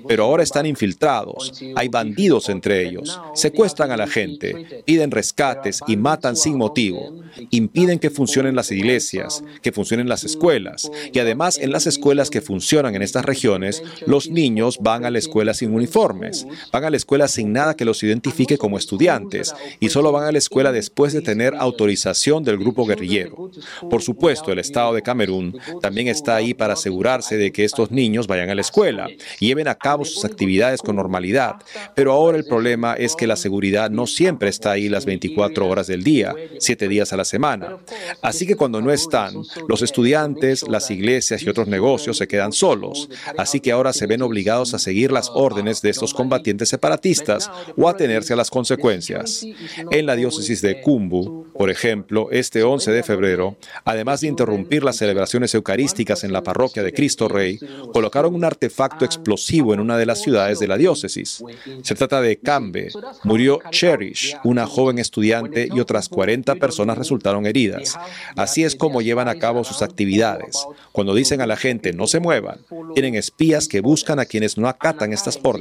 Pero 0.08 0.26
ahora 0.26 0.44
están 0.44 0.68
infiltrados, 0.68 1.60
hay 1.76 1.88
bandidos 1.88 2.50
entre 2.50 2.88
ellos, 2.88 3.20
secuestran 3.34 3.90
a 3.90 3.98
la 3.98 4.06
gente, 4.06 4.84
piden 4.86 5.10
rescates 5.10 5.80
y 5.88 5.98
matan 5.98 6.36
sin 6.36 6.56
motivo, 6.56 7.16
impiden 7.50 7.98
que 7.98 8.12
funcionen 8.12 8.56
las 8.56 8.72
iglesias, 8.72 9.44
que 9.64 9.72
funcionen 9.72 10.08
las 10.08 10.24
escuelas, 10.24 10.92
y 11.12 11.18
además 11.18 11.58
en 11.58 11.72
las 11.72 11.88
escuelas 11.88 12.30
que 12.30 12.42
funcionan 12.42 12.94
en 12.94 13.02
estas 13.02 13.26
regiones, 13.26 13.82
los 14.06 14.30
niños 14.30 14.78
van 14.82 15.04
a 15.04 15.10
la 15.10 15.18
escuela 15.18 15.56
sin 15.56 15.79
uniformes. 15.80 16.46
Van 16.72 16.84
a 16.84 16.90
la 16.90 16.98
escuela 16.98 17.28
sin 17.28 17.52
nada 17.52 17.76
que 17.76 17.86
los 17.86 18.04
identifique 18.04 18.58
como 18.58 18.78
estudiantes 18.78 19.54
y 19.80 19.90
solo 19.90 20.12
van 20.12 20.26
a 20.26 20.32
la 20.32 20.38
escuela 20.38 20.72
después 20.72 21.14
de 21.14 21.22
tener 21.22 21.56
autorización 21.56 22.44
del 22.44 22.58
grupo 22.58 22.86
guerrillero. 22.86 23.50
Por 23.90 24.02
supuesto, 24.02 24.52
el 24.52 24.60
Estado 24.60 24.94
de 24.94 25.02
Camerún 25.02 25.58
también 25.82 26.08
está 26.08 26.36
ahí 26.36 26.54
para 26.54 26.74
asegurarse 26.74 27.38
de 27.38 27.52
que 27.52 27.64
estos 27.64 27.92
niños 27.92 28.28
vayan 28.28 28.50
a 28.50 28.56
la 28.56 28.62
escuela 28.62 29.08
y 29.40 29.48
lleven 29.48 29.68
a 29.68 29.76
cabo 29.76 30.06
sus 30.06 30.26
actividades 30.26 30.82
con 30.82 30.96
normalidad. 30.96 31.56
Pero 31.96 32.12
ahora 32.12 32.38
el 32.38 32.46
problema 32.46 32.94
es 32.94 33.16
que 33.16 33.28
la 33.28 33.36
seguridad 33.36 33.90
no 33.90 34.06
siempre 34.08 34.50
está 34.50 34.72
ahí 34.72 34.90
las 34.90 35.06
24 35.06 35.68
horas 35.68 35.88
del 35.88 36.04
día, 36.04 36.34
7 36.60 36.88
días 36.88 37.14
a 37.14 37.18
la 37.18 37.26
semana. 37.26 37.78
Así 38.22 38.46
que 38.46 38.56
cuando 38.56 38.82
no 38.82 38.92
están, 38.92 39.34
los 39.68 39.82
estudiantes, 39.82 40.68
las 40.68 40.92
iglesias 40.92 41.42
y 41.44 41.50
otros 41.50 41.68
negocios 41.68 42.18
se 42.18 42.28
quedan 42.28 42.52
solos. 42.52 43.10
Así 43.38 43.60
que 43.60 43.72
ahora 43.72 43.94
se 43.94 44.08
ven 44.08 44.22
obligados 44.22 44.74
a 44.74 44.80
seguir 44.80 45.12
las 45.12 45.30
órdenes 45.34 45.69
de 45.82 45.90
estos 45.90 46.14
combatientes 46.14 46.70
separatistas 46.70 47.50
o 47.78 47.88
atenerse 47.88 48.34
a 48.34 48.36
las 48.36 48.50
consecuencias. 48.50 49.46
En 49.92 50.06
la 50.06 50.16
diócesis 50.16 50.62
de 50.62 50.82
Cumbu, 50.82 51.46
por 51.54 51.70
ejemplo, 51.70 52.30
este 52.32 52.64
11 52.64 52.92
de 52.92 53.04
febrero, 53.04 53.56
además 53.86 54.22
de 54.22 54.28
interrumpir 54.28 54.84
las 54.84 54.98
celebraciones 54.98 55.54
eucarísticas 55.54 56.24
en 56.24 56.34
la 56.34 56.44
parroquia 56.44 56.84
de 56.84 56.94
Cristo 56.94 57.28
Rey, 57.28 57.60
colocaron 57.94 58.34
un 58.34 58.44
artefacto 58.44 59.06
explosivo 59.06 59.74
en 59.74 59.80
una 59.80 59.98
de 59.98 60.06
las 60.06 60.22
ciudades 60.22 60.60
de 60.60 60.68
la 60.68 60.78
diócesis. 60.78 61.44
Se 61.84 61.96
trata 61.96 62.22
de 62.22 62.38
Cambe. 62.38 62.90
Murió 63.24 63.60
Cherish, 63.72 64.38
una 64.44 64.66
joven 64.66 65.00
estudiante, 65.00 65.70
y 65.72 65.80
otras 65.80 66.10
40 66.10 66.56
personas 66.56 66.98
resultaron 66.98 67.46
heridas. 67.46 67.98
Así 68.36 68.64
es 68.64 68.76
como 68.76 69.02
llevan 69.02 69.28
a 69.28 69.36
cabo 69.36 69.64
sus 69.64 69.82
actividades. 69.82 70.66
Cuando 70.92 71.14
dicen 71.14 71.42
a 71.42 71.48
la 71.48 71.58
gente 71.58 71.94
no 71.94 72.08
se 72.08 72.20
muevan, 72.20 72.60
tienen 72.94 73.16
espías 73.16 73.68
que 73.68 73.82
buscan 73.82 74.20
a 74.20 74.26
quienes 74.26 74.58
no 74.58 74.68
acatan 74.68 75.14
estas 75.14 75.40
órdenes 75.44 75.59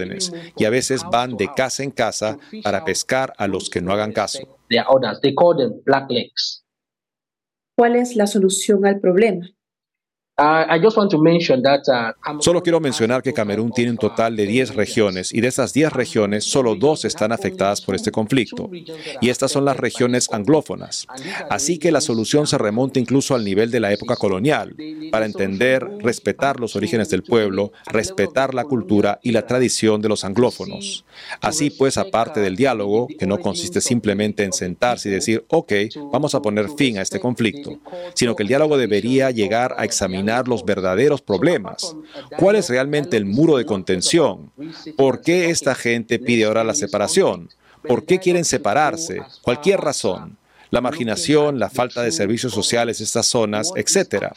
y 0.57 0.65
a 0.65 0.71
veces 0.71 1.03
van 1.11 1.37
de 1.37 1.49
casa 1.55 1.83
en 1.83 1.91
casa 1.91 2.39
para 2.63 2.85
pescar 2.85 3.33
a 3.37 3.47
los 3.47 3.71
que 3.71 3.81
no 3.81 3.93
hagan 3.93 4.13
caso. 4.13 4.39
¿Cuál 7.77 7.97
es 7.97 8.17
la 8.17 8.27
solución 8.27 8.87
al 8.87 9.01
problema? 9.01 9.47
Solo 12.39 12.63
quiero 12.63 12.79
mencionar 12.79 13.25
que 13.25 13.33
Camerún 13.33 13.73
tiene 13.73 13.91
un 13.91 13.97
total 13.97 14.37
de 14.37 14.47
10 14.47 14.77
regiones 14.77 15.35
y 15.35 15.41
de 15.41 15.49
esas 15.49 15.73
10 15.73 15.93
regiones 15.93 16.45
solo 16.45 16.77
dos 16.77 17.05
están 17.05 17.33
afectadas 17.33 17.81
por 17.81 17.97
este 17.97 18.13
conflicto. 18.13 18.71
Y 19.21 19.31
estas 19.31 19.51
son 19.51 19.65
las 19.65 19.77
regiones 19.77 20.29
anglófonas. 20.33 21.09
Así 21.51 21.79
que 21.79 21.91
la 21.91 22.01
solución 22.01 22.47
se 22.47 22.57
remonta 22.57 23.01
incluso 23.01 23.35
al 23.35 23.45
nivel 23.45 23.73
de 23.73 23.81
la 23.81 23.93
época 23.93 24.15
colonial, 24.15 24.77
para 25.11 25.27
entender, 25.27 25.85
respetar 25.99 26.61
los 26.61 26.77
orígenes 26.77 27.09
del 27.09 27.25
pueblo, 27.25 27.73
respetar 27.87 28.55
la 28.55 28.63
cultura 28.63 29.19
y 29.25 29.33
la 29.33 29.45
tradición 29.45 30.01
de 30.01 30.09
los 30.09 30.23
anglófonos. 30.23 31.05
Así 31.41 31.71
pues, 31.71 31.99
aparte 31.99 32.39
del 32.39 32.55
diálogo, 32.55 33.09
que 33.19 33.27
no 33.27 33.39
consiste 33.39 33.81
simplemente 33.81 34.45
en 34.45 34.53
sentarse 34.53 35.09
y 35.09 35.13
decir, 35.13 35.45
ok, 35.49 35.73
vamos 36.13 36.37
a 36.37 36.43
poner 36.43 36.69
fin 36.77 36.97
a 36.99 37.03
este 37.03 37.19
conflicto, 37.19 37.81
sino 38.15 38.37
que 38.37 38.45
el 38.45 38.49
diálogo 38.49 38.79
debería 38.79 39.33
llegar 39.33 39.75
a 39.77 39.85
examinar 39.85 40.28
los 40.47 40.65
verdaderos 40.65 41.23
problemas. 41.23 41.97
¿Cuál 42.39 42.57
es 42.57 42.69
realmente 42.69 43.17
el 43.17 43.25
muro 43.25 43.57
de 43.57 43.65
contención? 43.65 44.51
¿Por 44.97 45.21
qué 45.23 45.51
esta 45.51 45.75
gente 45.75 46.19
pide 46.19 46.45
ahora 46.45 46.65
la 46.65 46.75
separación? 46.75 47.49
¿Por 47.87 48.05
qué 48.05 48.19
quieren 48.19 48.45
separarse? 48.45 49.23
Cualquier 49.43 49.81
razón 49.81 50.37
la 50.71 50.81
marginación, 50.81 51.59
la 51.59 51.71
falta 51.71 52.03
de 52.03 52.13
servicios 52.13 52.53
sociales 52.53 53.01
en 53.01 53.05
estas 53.05 53.27
zonas, 53.27 53.73
etc. 53.77 54.29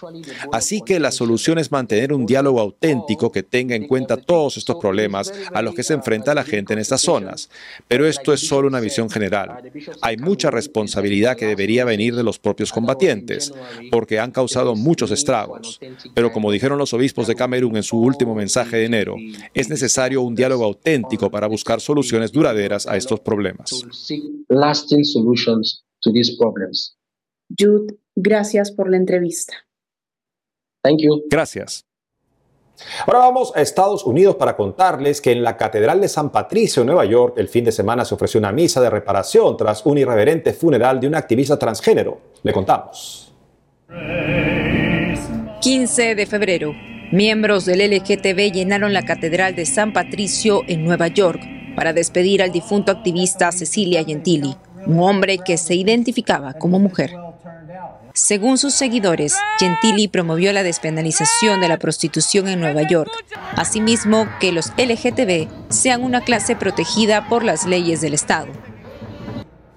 Así 0.52 0.82
que 0.82 1.00
la 1.00 1.12
solución 1.12 1.58
es 1.58 1.72
mantener 1.72 2.14
un 2.14 2.26
diálogo 2.26 2.60
auténtico 2.60 3.32
que 3.32 3.44
tenga 3.44 3.76
en 3.76 3.88
cuenta 3.88 4.18
todos 4.18 4.58
estos 4.58 4.78
problemas 4.78 5.32
a 5.54 5.62
los 5.62 5.76
que 5.76 5.84
se 5.84 5.94
enfrenta 5.94 6.34
la 6.34 6.44
gente 6.44 6.74
en 6.74 6.80
estas 6.80 7.02
zonas. 7.02 7.50
Pero 7.88 8.08
esto 8.08 8.34
es 8.34 8.48
solo 8.48 8.68
una 8.68 8.80
visión 8.80 9.10
general. 9.10 9.72
Hay 10.02 10.18
mucha 10.18 10.52
responsabilidad 10.52 11.38
que 11.38 11.46
debería 11.46 11.86
venir 11.86 12.16
de 12.16 12.24
los 12.24 12.40
propios 12.40 12.72
combatientes, 12.72 13.54
porque 13.92 14.20
han 14.20 14.32
causado 14.32 14.76
muchos 14.76 15.12
estragos. 15.12 15.80
Pero 16.14 16.32
como 16.32 16.52
dijeron 16.52 16.78
los 16.78 16.94
obispos 16.94 17.28
de 17.28 17.36
Camerún 17.36 17.78
en 17.78 17.84
su 17.84 18.00
último 18.00 18.36
mensaje 18.36 18.78
de 18.78 18.86
enero, 18.86 19.16
es 19.54 19.70
necesario 19.70 20.22
un 20.22 20.36
diálogo 20.36 20.66
auténtico 20.66 21.30
para 21.30 21.48
buscar 21.48 21.82
soluciones 21.82 22.32
duraderas 22.32 22.88
a 22.88 22.98
estos 22.98 23.20
problemas 23.20 23.84
to 26.02 26.12
these 26.12 26.36
problems. 26.38 26.98
Jude, 27.50 27.98
gracias 28.16 28.72
por 28.72 28.90
la 28.90 28.98
entrevista. 28.98 29.54
Thank 30.84 31.02
you. 31.02 31.24
Gracias. 31.30 31.86
Ahora 33.06 33.20
vamos 33.20 33.52
a 33.56 33.62
Estados 33.62 34.06
Unidos 34.06 34.36
para 34.36 34.56
contarles 34.56 35.22
que 35.22 35.32
en 35.32 35.44
la 35.44 35.56
Catedral 35.56 36.02
de 36.02 36.08
San 36.08 36.32
Patricio, 36.32 36.82
en 36.82 36.88
Nueva 36.88 37.06
York, 37.06 37.36
el 37.38 37.48
fin 37.48 37.64
de 37.64 37.72
semana 37.72 38.06
se 38.06 38.16
ofreció 38.16 38.40
una 38.40 38.52
misa 38.52 38.82
de 38.82 38.90
reparación 38.90 39.56
tras 39.56 39.86
un 39.86 40.00
irreverente 40.00 40.54
funeral 40.54 41.00
de 41.00 41.08
un 41.08 41.16
activista 41.16 41.60
transgénero. 41.60 42.20
Le 42.42 42.54
contamos. 42.54 43.34
15 45.62 46.16
de 46.16 46.26
febrero. 46.26 46.74
Miembros 47.12 47.66
del 47.66 47.82
LGTB 47.92 48.52
llenaron 48.52 48.94
la 48.94 49.04
Catedral 49.04 49.54
de 49.54 49.66
San 49.66 49.94
Patricio 49.94 50.62
en 50.68 50.84
Nueva 50.84 51.08
York 51.08 51.42
para 51.76 51.94
despedir 51.94 52.42
al 52.42 52.52
difunto 52.52 52.92
activista 52.92 53.52
Cecilia 53.52 54.04
Gentili 54.04 54.56
un 54.86 55.00
hombre 55.00 55.38
que 55.38 55.58
se 55.58 55.76
identificaba 55.76 56.54
como 56.54 56.80
mujer. 56.80 57.14
Según 58.14 58.58
sus 58.58 58.74
seguidores, 58.74 59.38
Gentili 59.58 60.08
promovió 60.08 60.52
la 60.52 60.64
despenalización 60.64 61.62
de 61.62 61.70
la 61.70 61.80
prostitución 61.80 62.50
en 62.50 62.60
Nueva 62.60 62.88
York, 62.88 63.10
asimismo 63.56 64.28
que 64.40 64.52
los 64.52 64.74
LGTB 64.78 65.48
sean 65.70 66.04
una 66.04 66.22
clase 66.22 66.56
protegida 66.56 67.30
por 67.30 67.44
las 67.44 67.66
leyes 67.66 68.02
del 68.02 68.14
Estado. 68.14 68.48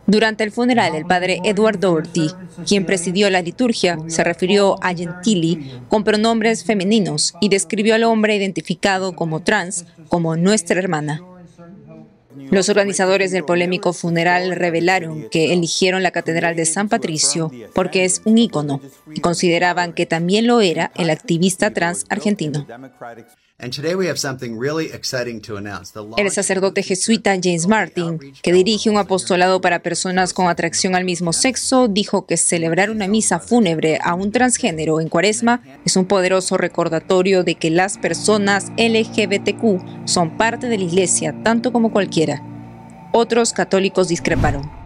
Durante 0.07 0.45
el 0.45 0.53
funeral 0.53 0.93
del 0.93 1.07
padre 1.07 1.41
Edward 1.45 1.79
Doherty, 1.79 2.31
quien 2.67 2.85
presidió 2.85 3.31
la 3.31 3.41
liturgia, 3.41 3.99
se 4.09 4.23
refirió 4.23 4.77
a 4.83 4.95
Gentili 4.95 5.81
con 5.89 6.05
pronombres 6.05 6.65
femeninos 6.65 7.35
y 7.41 7.49
describió 7.49 7.95
al 7.95 8.05
hombre 8.05 8.37
identificado 8.37 9.17
como 9.17 9.41
trans 9.41 9.87
como 10.09 10.37
nuestra 10.37 10.79
hermana. 10.79 11.23
Los 12.51 12.69
organizadores 12.69 13.31
del 13.31 13.45
polémico 13.45 13.93
funeral 13.93 14.57
revelaron 14.57 15.29
que 15.31 15.53
eligieron 15.53 16.03
la 16.03 16.11
Catedral 16.11 16.57
de 16.57 16.65
San 16.65 16.89
Patricio 16.89 17.51
porque 17.75 18.05
es 18.05 18.23
un 18.25 18.39
ícono 18.39 18.81
y 19.13 19.21
consideraban 19.21 19.93
que 19.93 20.07
también 20.07 20.47
lo 20.47 20.61
era 20.61 20.93
el 20.97 21.11
activista 21.11 21.73
trans 21.73 22.05
argentino. 22.09 22.67
El 26.17 26.31
sacerdote 26.31 26.83
jesuita 26.83 27.37
James 27.41 27.69
Martin, 27.69 28.19
que 28.43 28.53
dirige 28.53 28.91
un 28.91 28.99
apostolado 28.99 29.61
para 29.61 29.79
personas 29.79 30.33
con 30.35 30.49
atracción 30.49 30.97
al 30.97 31.05
mismo 31.05 31.33
sexo, 31.33 31.87
dijo 31.87 32.27
que 32.27 32.37
celebrar 32.37 32.91
una 32.91 33.07
misa 33.07 33.39
fúnebre 33.39 33.99
a 34.03 34.15
un 34.15 34.33
transgénero 34.33 35.01
en 35.01 35.09
cuaresma 35.09 35.63
es 35.85 35.97
un 35.97 36.07
poderoso 36.07 36.57
recordatorio 36.57 37.45
de 37.45 37.55
que 37.55 37.71
las 37.71 37.97
personas 37.97 38.73
LGBTQ 38.77 40.07
son 40.07 40.37
parte 40.37 40.69
de 40.69 40.79
la 40.79 40.85
iglesia 40.85 41.35
tanto 41.45 41.73
como 41.73 41.93
cualquiera. 41.93 42.43
Otros 43.13 43.53
católicos 43.53 44.09
discreparon. 44.09 44.84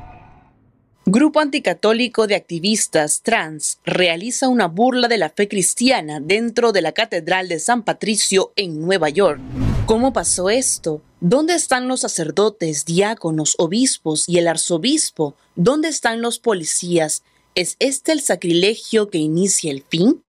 Grupo 1.10 1.40
anticatólico 1.40 2.26
de 2.26 2.34
activistas 2.34 3.22
trans 3.22 3.78
realiza 3.82 4.46
una 4.48 4.66
burla 4.66 5.08
de 5.08 5.16
la 5.16 5.30
fe 5.30 5.48
cristiana 5.48 6.20
dentro 6.20 6.70
de 6.70 6.82
la 6.82 6.92
Catedral 6.92 7.48
de 7.48 7.60
San 7.60 7.82
Patricio 7.82 8.52
en 8.56 8.82
Nueva 8.82 9.08
York. 9.08 9.40
¿Cómo 9.86 10.12
pasó 10.12 10.50
esto? 10.50 11.00
¿Dónde 11.22 11.54
están 11.54 11.88
los 11.88 12.00
sacerdotes, 12.00 12.84
diáconos, 12.84 13.54
obispos 13.56 14.28
y 14.28 14.36
el 14.36 14.48
arzobispo? 14.48 15.34
¿Dónde 15.56 15.88
están 15.88 16.20
los 16.20 16.38
policías? 16.38 17.22
¿Es 17.54 17.76
este 17.78 18.12
el 18.12 18.20
sacrilegio 18.20 19.08
que 19.08 19.16
inicia 19.16 19.70
el 19.70 19.84
fin? 19.88 20.22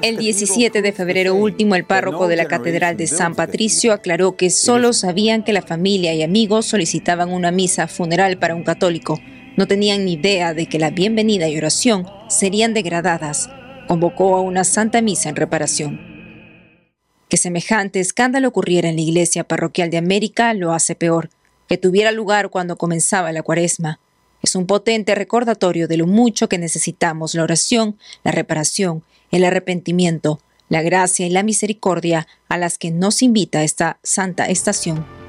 El 0.00 0.16
17 0.16 0.80
de 0.80 0.92
febrero 0.92 1.34
último, 1.34 1.74
el 1.74 1.84
párroco 1.84 2.26
de 2.26 2.36
la 2.36 2.46
Catedral 2.46 2.96
de 2.96 3.06
San 3.06 3.34
Patricio 3.34 3.92
aclaró 3.92 4.34
que 4.34 4.48
solo 4.48 4.94
sabían 4.94 5.44
que 5.44 5.52
la 5.52 5.60
familia 5.60 6.14
y 6.14 6.22
amigos 6.22 6.64
solicitaban 6.64 7.30
una 7.30 7.50
misa 7.50 7.86
funeral 7.86 8.38
para 8.38 8.54
un 8.54 8.64
católico. 8.64 9.20
No 9.56 9.68
tenían 9.68 10.04
ni 10.04 10.14
idea 10.14 10.52
de 10.52 10.66
que 10.66 10.80
la 10.80 10.90
bienvenida 10.90 11.48
y 11.48 11.56
oración 11.56 12.06
serían 12.28 12.74
degradadas. 12.74 13.48
Convocó 13.86 14.34
a 14.36 14.40
una 14.40 14.64
santa 14.64 15.00
misa 15.00 15.28
en 15.28 15.36
reparación. 15.36 16.00
Que 17.28 17.36
semejante 17.36 18.00
escándalo 18.00 18.48
ocurriera 18.48 18.88
en 18.88 18.96
la 18.96 19.02
iglesia 19.02 19.44
parroquial 19.44 19.90
de 19.90 19.98
América 19.98 20.54
lo 20.54 20.72
hace 20.72 20.96
peor. 20.96 21.30
Que 21.68 21.78
tuviera 21.78 22.10
lugar 22.10 22.50
cuando 22.50 22.76
comenzaba 22.76 23.30
la 23.30 23.42
cuaresma. 23.42 24.00
Es 24.42 24.56
un 24.56 24.66
potente 24.66 25.14
recordatorio 25.14 25.86
de 25.86 25.98
lo 25.98 26.06
mucho 26.06 26.48
que 26.48 26.58
necesitamos 26.58 27.34
la 27.34 27.44
oración, 27.44 27.96
la 28.24 28.32
reparación, 28.32 29.04
el 29.30 29.44
arrepentimiento, 29.44 30.40
la 30.68 30.82
gracia 30.82 31.26
y 31.26 31.30
la 31.30 31.44
misericordia 31.44 32.26
a 32.48 32.58
las 32.58 32.76
que 32.76 32.90
nos 32.90 33.22
invita 33.22 33.62
esta 33.62 33.98
santa 34.02 34.46
estación. 34.46 35.23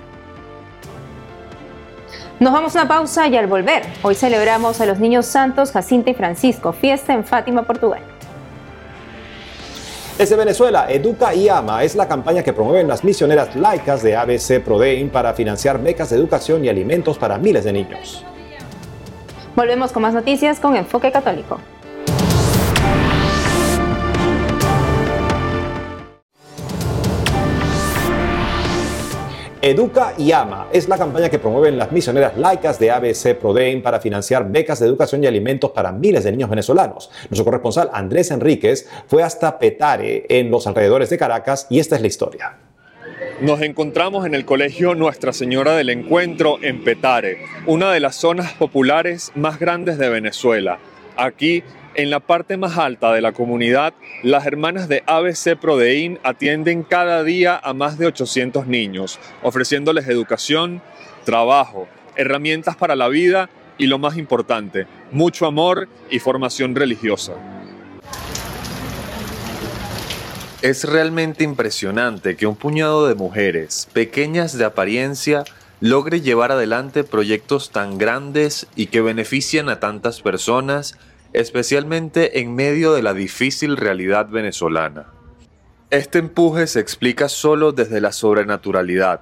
Nos 2.38 2.52
vamos 2.52 2.76
a 2.76 2.82
una 2.82 2.88
pausa 2.90 3.30
y 3.30 3.38
al 3.38 3.48
volver, 3.48 3.84
hoy 4.02 4.14
celebramos 4.14 4.82
a 4.82 4.86
los 4.86 5.00
niños 5.00 5.26
santos 5.26 5.72
Jacinta 5.72 6.10
y 6.10 6.14
Francisco, 6.14 6.74
fiesta 6.74 7.14
en 7.14 7.24
Fátima, 7.24 7.64
Portugal. 7.64 8.02
Desde 10.18 10.36
Venezuela, 10.36 10.86
Educa 10.90 11.34
y 11.34 11.48
Ama 11.48 11.84
es 11.86 11.96
la 11.96 12.10
campaña 12.10 12.44
que 12.44 12.52
promueven 12.52 12.90
las 12.90 13.06
misioneras 13.06 13.56
laicas 13.56 14.04
de 14.04 14.18
ABC 14.18 14.62
Prodein 14.62 15.10
para 15.10 15.34
financiar 15.34 15.82
becas 15.82 16.10
de 16.10 16.18
educación 16.18 16.66
y 16.66 16.70
alimentos 16.70 17.18
para 17.18 17.38
miles 17.38 17.64
de 17.64 17.72
niños. 17.72 18.26
Volvemos 19.56 19.94
con 19.94 20.02
más 20.02 20.14
noticias 20.14 20.60
con 20.60 20.76
Enfoque 20.76 21.14
Católico. 21.14 21.60
Educa 29.66 30.14
y 30.16 30.32
Ama 30.32 30.68
es 30.72 30.88
la 30.88 30.96
campaña 30.96 31.28
que 31.28 31.40
promueven 31.40 31.76
las 31.76 31.92
misioneras 31.92 32.38
laicas 32.38 32.78
de 32.78 32.92
ABC 32.92 33.34
Prodein 33.34 33.82
para 33.82 34.00
financiar 34.00 34.52
becas 34.52 34.80
de 34.80 34.86
educación 34.86 35.24
y 35.24 35.28
alimentos 35.28 35.72
para 35.72 35.92
miles 35.92 36.24
de 36.24 36.32
niños 36.32 36.52
venezolanos. 36.52 37.10
Nuestro 37.32 37.46
corresponsal 37.46 37.90
Andrés 37.92 38.30
Enríquez 38.30 38.88
fue 39.08 39.24
hasta 39.24 39.58
Petare, 39.58 40.28
en 40.30 40.52
los 40.52 40.68
alrededores 40.68 41.10
de 41.10 41.18
Caracas, 41.18 41.66
y 41.72 41.80
esta 41.80 41.96
es 41.96 42.02
la 42.02 42.08
historia. 42.08 42.58
Nos 43.42 43.60
encontramos 43.62 44.28
en 44.28 44.36
el 44.36 44.46
colegio 44.46 44.94
Nuestra 44.94 45.34
Señora 45.34 45.76
del 45.76 45.90
Encuentro 45.90 46.60
en 46.62 46.84
Petare, 46.84 47.40
una 47.66 47.92
de 47.92 48.02
las 48.02 48.18
zonas 48.18 48.54
populares 48.54 49.32
más 49.34 49.58
grandes 49.58 49.98
de 49.98 50.10
Venezuela. 50.10 50.78
Aquí 51.18 51.64
en 51.96 52.10
la 52.10 52.20
parte 52.20 52.58
más 52.58 52.78
alta 52.78 53.14
de 53.14 53.22
la 53.22 53.32
comunidad, 53.32 53.94
las 54.22 54.46
hermanas 54.46 54.88
de 54.90 55.04
ABC 55.08 55.58
Prodein 55.60 56.20
atienden 56.24 56.84
cada 56.84 57.24
día 57.24 57.60
a 57.62 57.74
más 57.74 57.98
de 57.98 58.08
800 58.08 58.68
niños, 58.68 59.20
ofreciéndoles 59.42 60.08
educación, 60.08 60.82
trabajo, 61.24 61.88
herramientas 62.16 62.76
para 62.76 62.96
la 62.96 63.08
vida 63.08 63.50
y 63.78 63.88
lo 63.88 63.98
más 63.98 64.18
importante, 64.18 64.88
mucho 65.12 65.46
amor 65.46 65.88
y 66.10 66.20
formación 66.20 66.76
religiosa. 66.76 67.34
Es 70.62 70.84
realmente 70.84 71.44
impresionante 71.44 72.36
que 72.36 72.48
un 72.48 72.56
puñado 72.56 73.08
de 73.08 73.16
mujeres, 73.16 73.88
pequeñas 73.94 74.58
de 74.58 74.66
apariencia, 74.66 75.44
logre 75.80 76.22
llevar 76.22 76.52
adelante 76.52 77.04
proyectos 77.04 77.70
tan 77.70 77.98
grandes 77.98 78.66
y 78.76 78.88
que 78.88 79.02
benefician 79.02 79.70
a 79.70 79.80
tantas 79.80 80.22
personas 80.22 80.98
especialmente 81.40 82.40
en 82.40 82.56
medio 82.56 82.94
de 82.94 83.04
la 83.04 83.14
difícil 83.14 83.78
realidad 83.78 84.30
venezolana. 84.30 85.08
Este 85.90 86.20
empuje 86.20 86.68
se 86.68 86.80
explica 86.80 87.30
solo 87.30 87.72
desde 87.72 88.02
la 88.02 88.12
sobrenaturalidad. 88.12 89.22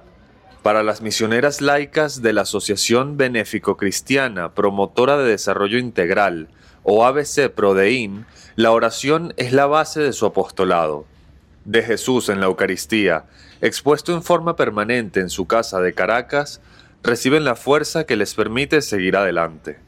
Para 0.62 0.82
las 0.82 1.02
misioneras 1.02 1.60
laicas 1.60 2.22
de 2.22 2.32
la 2.32 2.42
Asociación 2.42 3.16
Benéfico 3.16 3.76
Cristiana 3.76 4.54
Promotora 4.54 5.18
de 5.18 5.28
Desarrollo 5.28 5.78
Integral, 5.78 6.48
o 6.84 7.04
ABC 7.04 7.50
Prodein, 7.50 8.26
la 8.56 8.70
oración 8.70 9.34
es 9.36 9.52
la 9.52 9.66
base 9.66 10.00
de 10.00 10.12
su 10.12 10.26
apostolado. 10.26 11.06
De 11.64 11.82
Jesús 11.82 12.28
en 12.28 12.40
la 12.40 12.46
Eucaristía, 12.46 13.24
expuesto 13.60 14.12
en 14.12 14.22
forma 14.22 14.54
permanente 14.54 15.20
en 15.20 15.30
su 15.30 15.46
casa 15.46 15.80
de 15.80 15.94
Caracas, 15.94 16.60
reciben 17.02 17.44
la 17.44 17.56
fuerza 17.56 18.04
que 18.04 18.16
les 18.16 18.34
permite 18.34 18.82
seguir 18.82 19.16
adelante. 19.16 19.78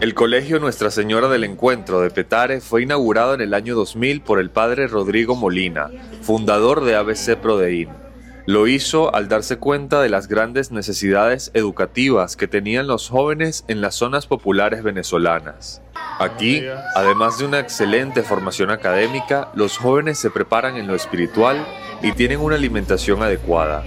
El 0.00 0.14
Colegio 0.14 0.60
Nuestra 0.60 0.90
Señora 0.92 1.28
del 1.28 1.44
Encuentro 1.44 2.00
de 2.00 2.10
Petare 2.10 2.60
fue 2.60 2.82
inaugurado 2.82 3.34
en 3.34 3.40
el 3.40 3.52
año 3.52 3.74
2000 3.74 4.20
por 4.20 4.38
el 4.38 4.48
padre 4.48 4.86
Rodrigo 4.86 5.34
Molina, 5.34 5.90
fundador 6.22 6.84
de 6.84 6.94
ABC 6.94 7.36
Prodein. 7.36 7.88
Lo 8.46 8.66
hizo 8.66 9.14
al 9.14 9.28
darse 9.28 9.58
cuenta 9.58 10.00
de 10.00 10.08
las 10.08 10.28
grandes 10.28 10.70
necesidades 10.70 11.50
educativas 11.52 12.36
que 12.36 12.46
tenían 12.46 12.86
los 12.86 13.08
jóvenes 13.08 13.64
en 13.68 13.80
las 13.80 13.96
zonas 13.96 14.26
populares 14.26 14.82
venezolanas. 14.82 15.82
Aquí, 16.20 16.62
además 16.94 17.38
de 17.38 17.44
una 17.46 17.58
excelente 17.58 18.22
formación 18.22 18.70
académica, 18.70 19.50
los 19.54 19.76
jóvenes 19.76 20.18
se 20.18 20.30
preparan 20.30 20.76
en 20.76 20.86
lo 20.86 20.94
espiritual 20.94 21.66
y 22.02 22.12
tienen 22.12 22.40
una 22.40 22.54
alimentación 22.54 23.22
adecuada. 23.22 23.82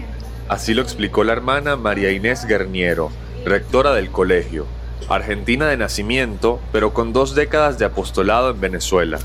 Así 0.49 0.73
lo 0.73 0.81
explicó 0.81 1.23
la 1.23 1.33
hermana 1.33 1.77
María 1.77 2.11
Inés 2.11 2.45
Guerniero, 2.45 3.11
rectora 3.45 3.93
del 3.93 4.11
colegio, 4.11 4.67
argentina 5.09 5.67
de 5.67 5.77
nacimiento, 5.77 6.59
pero 6.71 6.93
con 6.93 7.13
dos 7.13 7.35
décadas 7.35 7.77
de 7.77 7.85
apostolado 7.85 8.51
en 8.51 8.61
Venezuela. 8.61 9.19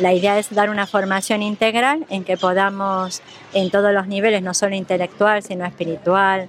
La 0.00 0.12
idea 0.12 0.38
es 0.38 0.54
dar 0.54 0.68
una 0.68 0.86
formación 0.86 1.42
integral 1.42 2.04
en 2.10 2.24
que 2.24 2.36
podamos, 2.36 3.22
en 3.54 3.70
todos 3.70 3.92
los 3.92 4.06
niveles, 4.06 4.42
no 4.42 4.52
solo 4.52 4.74
intelectual, 4.74 5.42
sino 5.42 5.64
espiritual, 5.64 6.48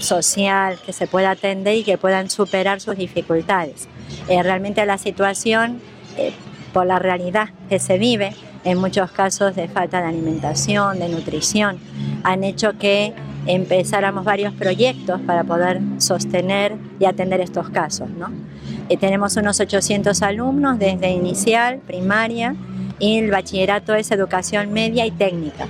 social, 0.00 0.78
que 0.84 0.92
se 0.92 1.06
pueda 1.06 1.30
atender 1.30 1.76
y 1.76 1.84
que 1.84 1.96
puedan 1.96 2.30
superar 2.30 2.80
sus 2.80 2.96
dificultades. 2.96 3.88
Eh, 4.28 4.42
realmente 4.42 4.84
la 4.84 4.98
situación, 4.98 5.80
eh, 6.18 6.32
por 6.72 6.86
la 6.86 6.98
realidad 6.98 7.50
que 7.68 7.78
se 7.78 7.98
vive, 7.98 8.34
en 8.64 8.78
muchos 8.78 9.10
casos 9.10 9.54
de 9.54 9.68
falta 9.68 10.00
de 10.00 10.08
alimentación, 10.08 10.98
de 10.98 11.08
nutrición, 11.08 11.78
han 12.22 12.44
hecho 12.44 12.78
que 12.78 13.14
empezáramos 13.46 14.24
varios 14.24 14.54
proyectos 14.54 15.20
para 15.22 15.44
poder 15.44 15.80
sostener 15.98 16.76
y 16.98 17.06
atender 17.06 17.40
estos 17.40 17.70
casos. 17.70 18.08
¿no? 18.10 18.30
Eh, 18.88 18.96
tenemos 18.96 19.36
unos 19.36 19.58
800 19.60 20.22
alumnos 20.22 20.78
desde 20.78 21.10
inicial, 21.10 21.80
primaria, 21.86 22.54
y 22.98 23.18
el 23.18 23.30
bachillerato 23.30 23.94
es 23.94 24.10
educación 24.12 24.72
media 24.72 25.04
y 25.06 25.10
técnica. 25.10 25.66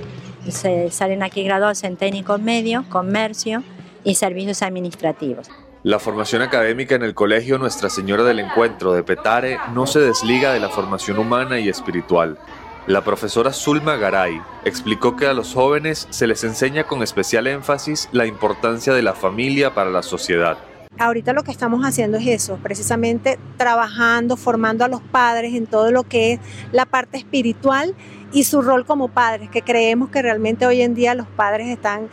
Se 0.47 0.91
salen 0.91 1.23
aquí 1.23 1.43
graduados 1.43 1.83
en 1.83 1.95
técnico 1.95 2.37
medio, 2.37 2.85
comercio 2.89 3.63
y 4.03 4.15
servicios 4.15 4.61
administrativos. 4.61 5.49
La 5.83 5.99
formación 5.99 6.41
académica 6.41 6.95
en 6.95 7.03
el 7.03 7.13
Colegio 7.13 7.57
Nuestra 7.57 7.89
Señora 7.89 8.23
del 8.23 8.39
Encuentro 8.39 8.93
de 8.93 9.03
Petare 9.03 9.57
no 9.73 9.85
se 9.85 9.99
desliga 9.99 10.53
de 10.53 10.59
la 10.59 10.69
formación 10.69 11.17
humana 11.17 11.59
y 11.59 11.69
espiritual. 11.69 12.37
La 12.85 13.01
profesora 13.01 13.53
Zulma 13.53 13.95
Garay 13.95 14.41
explicó 14.65 15.15
que 15.15 15.25
a 15.25 15.33
los 15.33 15.53
jóvenes 15.53 16.05
se 16.09 16.27
les 16.27 16.43
enseña 16.43 16.83
con 16.83 17.01
especial 17.01 17.47
énfasis 17.47 18.09
la 18.11 18.25
importancia 18.25 18.93
de 18.93 19.01
la 19.01 19.13
familia 19.13 19.73
para 19.73 19.89
la 19.89 20.03
sociedad. 20.03 20.57
Ahorita 20.99 21.31
lo 21.31 21.43
que 21.43 21.51
estamos 21.51 21.85
haciendo 21.85 22.17
es 22.17 22.27
eso, 22.27 22.59
precisamente 22.61 23.39
trabajando, 23.55 24.35
formando 24.35 24.83
a 24.83 24.89
los 24.89 25.01
padres 25.01 25.53
en 25.53 25.65
todo 25.65 25.91
lo 25.91 26.03
que 26.03 26.33
es 26.33 26.39
la 26.73 26.85
parte 26.85 27.17
espiritual 27.17 27.95
y 28.33 28.43
su 28.43 28.61
rol 28.61 28.85
como 28.85 29.07
padres, 29.07 29.49
que 29.49 29.61
creemos 29.61 30.09
que 30.09 30.21
realmente 30.21 30.65
hoy 30.65 30.81
en 30.81 30.93
día 30.93 31.15
los 31.15 31.27
padres 31.27 31.69
están, 31.69 32.09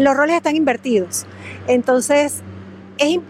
los 0.00 0.16
roles 0.16 0.34
están 0.34 0.56
invertidos. 0.56 1.26
Entonces, 1.68 2.42
es, 2.98 3.20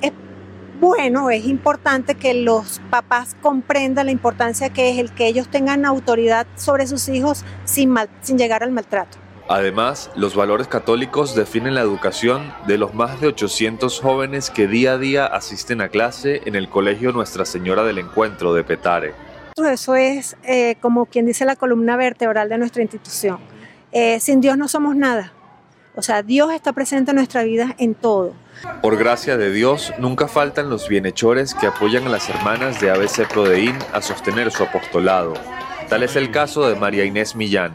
bueno, 0.81 1.31
es 1.31 1.45
importante 1.47 2.15
que 2.15 2.35
los 2.35 2.81
papás 2.91 3.37
comprendan 3.41 4.07
la 4.07 4.13
importancia 4.13 4.71
que 4.71 4.91
es 4.91 4.99
el 4.99 5.13
que 5.13 5.27
ellos 5.27 5.49
tengan 5.49 5.85
autoridad 5.85 6.47
sobre 6.57 6.87
sus 6.87 7.09
hijos 7.09 7.45
sin, 7.65 7.95
sin 8.21 8.39
llegar 8.39 8.63
al 8.63 8.71
maltrato. 8.71 9.19
Además, 9.49 10.11
los 10.15 10.37
valores 10.37 10.69
católicos 10.69 11.35
definen 11.35 11.75
la 11.75 11.81
educación 11.81 12.53
de 12.67 12.77
los 12.77 12.93
más 12.95 13.19
de 13.21 13.29
800 13.29 13.99
jóvenes 13.99 14.51
que 14.51 14.67
día 14.67 14.93
a 14.93 14.99
día 14.99 15.25
asisten 15.25 15.81
a 15.81 15.89
clase 15.89 16.43
en 16.45 16.55
el 16.55 16.69
Colegio 16.69 17.13
Nuestra 17.13 17.47
Señora 17.47 17.83
del 17.83 17.99
Encuentro 17.99 18.53
de 18.53 18.63
Petare. 18.63 19.15
Eso 19.57 19.95
es 19.97 20.37
eh, 20.45 20.77
como 20.81 21.07
quien 21.07 21.25
dice 21.25 21.47
la 21.47 21.57
columna 21.57 21.97
vertebral 21.97 22.51
de 22.51 22.59
nuestra 22.59 22.83
institución. 22.83 23.39
Eh, 23.91 24.21
sin 24.21 24.43
Dios 24.43 24.59
no 24.59 24.69
somos 24.69 24.95
nada. 24.95 25.33
O 25.97 26.03
sea, 26.03 26.23
Dios 26.23 26.53
está 26.53 26.73
presente 26.75 27.11
en 27.13 27.17
nuestra 27.17 27.43
vida 27.43 27.75
en 27.79 27.95
todo. 27.95 28.35
Por 28.83 28.97
gracia 28.97 29.37
de 29.37 29.53
Dios, 29.53 29.93
nunca 29.99 30.29
faltan 30.29 30.71
los 30.71 30.89
bienhechores 30.89 31.55
que 31.55 31.67
apoyan 31.67 32.07
a 32.07 32.11
las 32.11 32.29
hermanas 32.29 32.81
de 32.81 32.91
ABC 32.91 33.29
Prodeín 33.29 33.77
a 33.93 34.01
sostener 34.01 34.51
su 34.51 34.63
apostolado. 34.63 35.35
Tal 35.89 36.03
es 36.03 36.17
el 36.17 36.31
caso 36.31 36.69
de 36.69 36.77
María 36.77 37.05
Inés 37.05 37.35
Millán, 37.35 37.75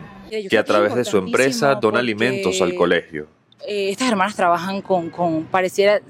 que 0.49 0.57
a 0.57 0.63
través 0.63 0.95
de 0.95 1.05
su 1.05 1.17
empresa 1.17 1.75
dona 1.75 1.99
alimentos 1.99 2.61
al 2.61 2.75
colegio. 2.75 3.27
Eh, 3.65 3.89
estas 3.89 4.09
hermanas 4.09 4.35
trabajan 4.35 4.81
con, 4.81 5.09
con, 5.09 5.45
pareciera 5.45 6.01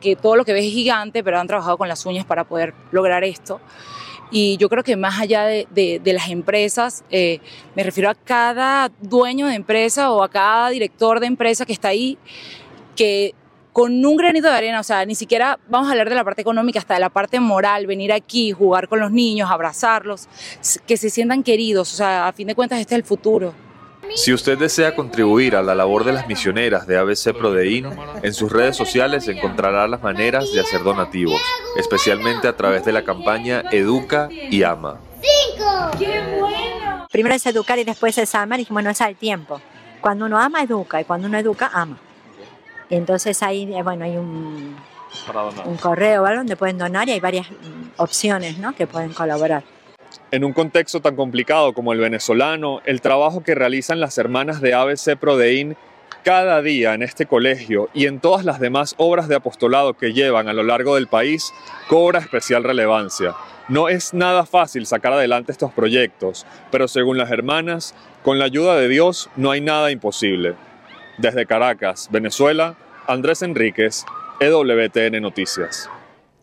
que 0.00 0.16
todo 0.20 0.36
lo 0.36 0.44
que 0.44 0.52
ves 0.52 0.66
es 0.66 0.72
gigante, 0.72 1.24
pero 1.24 1.38
han 1.38 1.46
trabajado 1.46 1.78
con 1.78 1.88
las 1.88 2.04
uñas 2.04 2.26
para 2.26 2.44
poder 2.44 2.74
lograr 2.92 3.24
esto. 3.24 3.60
Y 4.30 4.56
yo 4.58 4.68
creo 4.68 4.84
que 4.84 4.96
más 4.96 5.18
allá 5.18 5.44
de, 5.44 5.66
de, 5.72 6.12
las 6.12 6.28
empresas, 6.28 7.04
eh, 7.10 7.40
me 7.74 7.82
refiero 7.82 8.10
a 8.10 8.14
cada 8.14 8.90
dueño 9.00 9.48
de 9.48 9.54
empresa 9.54 10.12
o 10.12 10.22
a 10.22 10.28
cada 10.28 10.70
director 10.70 11.18
de 11.18 11.26
empresa 11.26 11.66
que 11.66 11.72
está 11.72 11.88
ahí, 11.88 12.16
que 12.94 13.34
con 13.72 14.04
un 14.04 14.16
granito 14.16 14.48
de 14.48 14.54
arena, 14.54 14.80
o 14.80 14.84
sea, 14.84 15.04
ni 15.04 15.14
siquiera 15.14 15.58
vamos 15.68 15.88
a 15.88 15.92
hablar 15.92 16.08
de 16.08 16.14
la 16.14 16.24
parte 16.24 16.42
económica, 16.42 16.78
hasta 16.78 16.94
de 16.94 17.00
la 17.00 17.10
parte 17.10 17.38
moral, 17.40 17.86
venir 17.86 18.12
aquí, 18.12 18.52
jugar 18.52 18.88
con 18.88 19.00
los 19.00 19.10
niños, 19.10 19.50
abrazarlos, 19.50 20.28
que 20.86 20.96
se 20.96 21.10
sientan 21.10 21.42
queridos, 21.42 21.92
o 21.92 21.96
sea, 21.96 22.28
a 22.28 22.32
fin 22.32 22.48
de 22.48 22.54
cuentas 22.54 22.80
este 22.80 22.94
es 22.94 22.98
el 22.98 23.04
futuro. 23.04 23.54
Si 24.16 24.32
usted 24.32 24.58
desea 24.58 24.96
contribuir 24.96 25.54
a 25.54 25.62
la 25.62 25.74
labor 25.74 26.04
de 26.04 26.12
las 26.12 26.26
misioneras 26.26 26.86
de 26.86 26.98
ABC 26.98 27.32
Prodeín, 27.32 27.86
en 28.22 28.34
sus 28.34 28.50
redes 28.50 28.76
sociales 28.76 29.28
encontrará 29.28 29.86
las 29.86 30.02
maneras 30.02 30.52
de 30.52 30.60
hacer 30.60 30.82
donativos, 30.82 31.40
especialmente 31.76 32.48
a 32.48 32.56
través 32.56 32.84
de 32.84 32.92
la 32.92 33.04
campaña 33.04 33.62
Educa 33.70 34.28
y 34.30 34.64
Ama. 34.64 34.98
Primero 37.12 37.34
es 37.34 37.46
educar 37.46 37.78
y 37.78 37.84
después 37.84 38.18
es 38.18 38.34
amar, 38.34 38.58
y 38.58 38.66
bueno, 38.68 38.90
es 38.90 39.00
al 39.00 39.16
tiempo. 39.16 39.60
Cuando 40.00 40.26
uno 40.26 40.38
ama, 40.38 40.62
educa, 40.62 41.00
y 41.00 41.04
cuando 41.04 41.28
uno 41.28 41.38
educa, 41.38 41.70
ama. 41.72 41.98
Entonces 42.90 43.42
ahí, 43.42 43.72
eh, 43.72 43.82
bueno, 43.82 44.04
hay 44.04 44.16
un, 44.16 44.76
un 45.64 45.76
correo 45.76 46.24
donde 46.24 46.56
pueden 46.56 46.78
donar 46.78 47.08
y 47.08 47.12
hay 47.12 47.20
varias 47.20 47.50
mm, 47.50 47.54
opciones 47.96 48.58
¿no? 48.58 48.74
que 48.74 48.86
pueden 48.86 49.12
colaborar. 49.12 49.62
En 50.32 50.44
un 50.44 50.52
contexto 50.52 51.00
tan 51.00 51.16
complicado 51.16 51.72
como 51.72 51.92
el 51.92 52.00
venezolano, 52.00 52.80
el 52.84 53.00
trabajo 53.00 53.42
que 53.42 53.54
realizan 53.54 54.00
las 54.00 54.18
hermanas 54.18 54.60
de 54.60 54.74
ABC 54.74 55.16
Prodeín 55.18 55.76
cada 56.24 56.60
día 56.62 56.94
en 56.94 57.02
este 57.02 57.26
colegio 57.26 57.88
y 57.94 58.06
en 58.06 58.20
todas 58.20 58.44
las 58.44 58.60
demás 58.60 58.94
obras 58.98 59.28
de 59.28 59.36
apostolado 59.36 59.94
que 59.94 60.12
llevan 60.12 60.48
a 60.48 60.52
lo 60.52 60.62
largo 60.62 60.96
del 60.96 61.06
país 61.06 61.52
cobra 61.88 62.18
especial 62.20 62.64
relevancia. 62.64 63.34
No 63.68 63.88
es 63.88 64.12
nada 64.14 64.46
fácil 64.46 64.86
sacar 64.86 65.12
adelante 65.12 65.52
estos 65.52 65.72
proyectos, 65.72 66.44
pero 66.70 66.88
según 66.88 67.18
las 67.18 67.30
hermanas, 67.30 67.94
con 68.24 68.38
la 68.38 68.46
ayuda 68.46 68.76
de 68.76 68.88
Dios 68.88 69.30
no 69.36 69.52
hay 69.52 69.60
nada 69.60 69.90
imposible. 69.90 70.54
Desde 71.20 71.44
Caracas, 71.44 72.08
Venezuela, 72.10 72.76
Andrés 73.06 73.42
Enríquez, 73.42 74.06
EWTN 74.40 75.20
Noticias. 75.20 75.90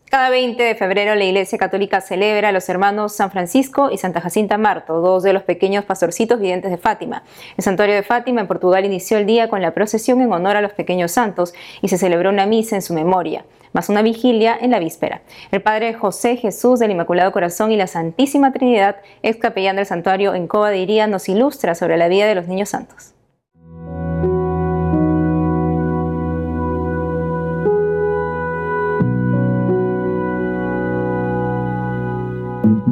Cada 0.08 0.30
20 0.30 0.62
de 0.62 0.76
febrero 0.76 1.16
la 1.16 1.24
Iglesia 1.24 1.58
Católica 1.58 2.00
celebra 2.00 2.50
a 2.50 2.52
los 2.52 2.68
hermanos 2.68 3.12
San 3.12 3.32
Francisco 3.32 3.90
y 3.90 3.98
Santa 3.98 4.20
Jacinta 4.20 4.56
Marto, 4.56 5.00
dos 5.00 5.24
de 5.24 5.32
los 5.32 5.42
pequeños 5.42 5.84
pastorcitos 5.84 6.38
videntes 6.38 6.70
de 6.70 6.78
Fátima. 6.78 7.24
El 7.56 7.64
santuario 7.64 7.96
de 7.96 8.04
Fátima 8.04 8.40
en 8.40 8.46
Portugal 8.46 8.84
inició 8.84 9.18
el 9.18 9.26
día 9.26 9.48
con 9.48 9.62
la 9.62 9.74
procesión 9.74 10.20
en 10.20 10.32
honor 10.32 10.54
a 10.54 10.62
los 10.62 10.74
pequeños 10.74 11.10
santos 11.10 11.54
y 11.82 11.88
se 11.88 11.98
celebró 11.98 12.30
una 12.30 12.46
misa 12.46 12.76
en 12.76 12.82
su 12.82 12.94
memoria, 12.94 13.44
más 13.72 13.88
una 13.88 14.02
vigilia 14.02 14.56
en 14.60 14.70
la 14.70 14.78
víspera. 14.78 15.22
El 15.50 15.60
padre 15.60 15.92
José 15.92 16.36
Jesús 16.36 16.78
del 16.78 16.92
Inmaculado 16.92 17.32
Corazón 17.32 17.72
y 17.72 17.76
la 17.76 17.88
Santísima 17.88 18.52
Trinidad, 18.52 18.98
ex 19.24 19.38
capellán 19.38 19.74
del 19.74 19.86
santuario 19.86 20.36
en 20.36 20.46
Coba 20.46 20.70
de 20.70 20.78
Iría, 20.78 21.08
nos 21.08 21.28
ilustra 21.28 21.74
sobre 21.74 21.96
la 21.96 22.06
vida 22.06 22.28
de 22.28 22.36
los 22.36 22.46
niños 22.46 22.68
santos. 22.68 23.14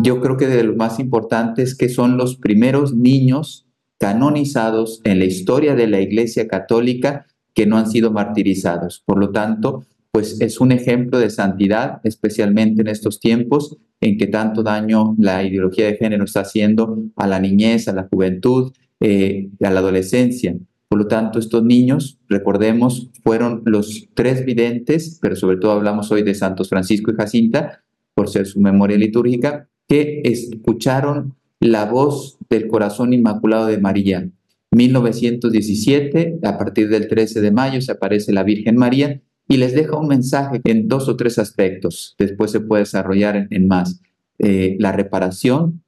Yo 0.07 0.21
creo 0.21 0.37
que 0.37 0.47
de 0.47 0.63
lo 0.63 0.77
más 0.77 1.01
importante 1.01 1.63
es 1.63 1.75
que 1.75 1.89
son 1.89 2.17
los 2.17 2.37
primeros 2.37 2.95
niños 2.95 3.67
canonizados 3.99 5.01
en 5.03 5.19
la 5.19 5.25
historia 5.25 5.75
de 5.75 5.89
la 5.89 6.01
Iglesia 6.01 6.47
Católica 6.47 7.27
que 7.55 7.67
no 7.67 7.77
han 7.77 7.91
sido 7.91 8.13
martirizados. 8.13 9.03
Por 9.05 9.19
lo 9.19 9.33
tanto, 9.33 9.85
pues 10.13 10.41
es 10.41 10.61
un 10.61 10.71
ejemplo 10.71 11.19
de 11.19 11.29
santidad, 11.29 12.01
especialmente 12.05 12.83
en 12.83 12.87
estos 12.87 13.19
tiempos 13.19 13.79
en 14.01 14.17
que 14.17 14.29
tanto 14.29 14.63
daño 14.63 15.17
la 15.19 15.43
ideología 15.43 15.87
de 15.87 15.97
género 15.97 16.23
está 16.23 16.43
haciendo 16.43 17.03
a 17.17 17.27
la 17.27 17.41
niñez, 17.41 17.89
a 17.89 17.93
la 17.93 18.07
juventud, 18.09 18.73
eh, 19.01 19.49
a 19.61 19.71
la 19.71 19.81
adolescencia. 19.81 20.57
Por 20.87 21.01
lo 21.01 21.09
tanto, 21.09 21.41
estos 21.41 21.65
niños, 21.65 22.21
recordemos, 22.29 23.11
fueron 23.25 23.63
los 23.65 24.07
tres 24.15 24.45
videntes, 24.45 25.19
pero 25.21 25.35
sobre 25.35 25.57
todo 25.57 25.73
hablamos 25.73 26.13
hoy 26.13 26.23
de 26.23 26.37
Santos 26.37 26.69
Francisco 26.69 27.11
y 27.11 27.17
Jacinta, 27.17 27.83
por 28.15 28.29
ser 28.29 28.47
su 28.47 28.61
memoria 28.61 28.97
litúrgica, 28.97 29.69
que 29.89 30.23
escucharon 30.25 31.35
la 31.61 31.87
voz 31.87 32.39
del 32.49 32.69
corazón 32.69 33.13
inmaculado 33.13 33.67
de 33.67 33.79
María. 33.79 34.29
1917, 34.73 36.41
a 36.43 36.59
partir 36.59 36.89
del 36.89 37.09
13 37.09 37.41
de 37.41 37.51
mayo, 37.51 37.81
se 37.81 37.93
aparece 37.93 38.33
la 38.33 38.43
Virgen 38.43 38.77
María 38.77 39.21
y 39.49 39.57
les 39.57 39.75
deja 39.75 39.97
un 39.97 40.09
mensaje 40.09 40.61
en 40.65 40.89
dos 40.89 41.09
o 41.09 41.17
tres 41.17 41.39
aspectos. 41.39 42.15
Después 42.19 42.51
se 42.51 42.61
puede 42.61 42.83
desarrollar 42.83 43.47
en, 43.51 43.69
más. 43.69 44.01
Eh, 44.39 44.77
la 44.79 44.93
reparación, 44.93 45.83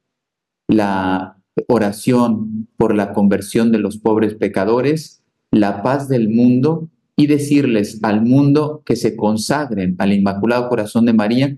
la 0.67 1.37
oración 1.67 2.67
por 2.77 2.95
la 2.95 3.13
conversión 3.13 3.71
de 3.71 3.79
los 3.79 3.97
pobres 3.97 4.35
pecadores, 4.35 5.23
la 5.51 5.83
paz 5.83 6.07
del 6.07 6.29
mundo 6.29 6.89
y 7.15 7.27
decirles 7.27 7.99
al 8.01 8.21
mundo 8.21 8.81
que 8.85 8.95
se 8.95 9.15
consagren 9.15 9.95
al 9.97 10.13
Inmaculado 10.13 10.69
Corazón 10.69 11.05
de 11.05 11.13
María 11.13 11.57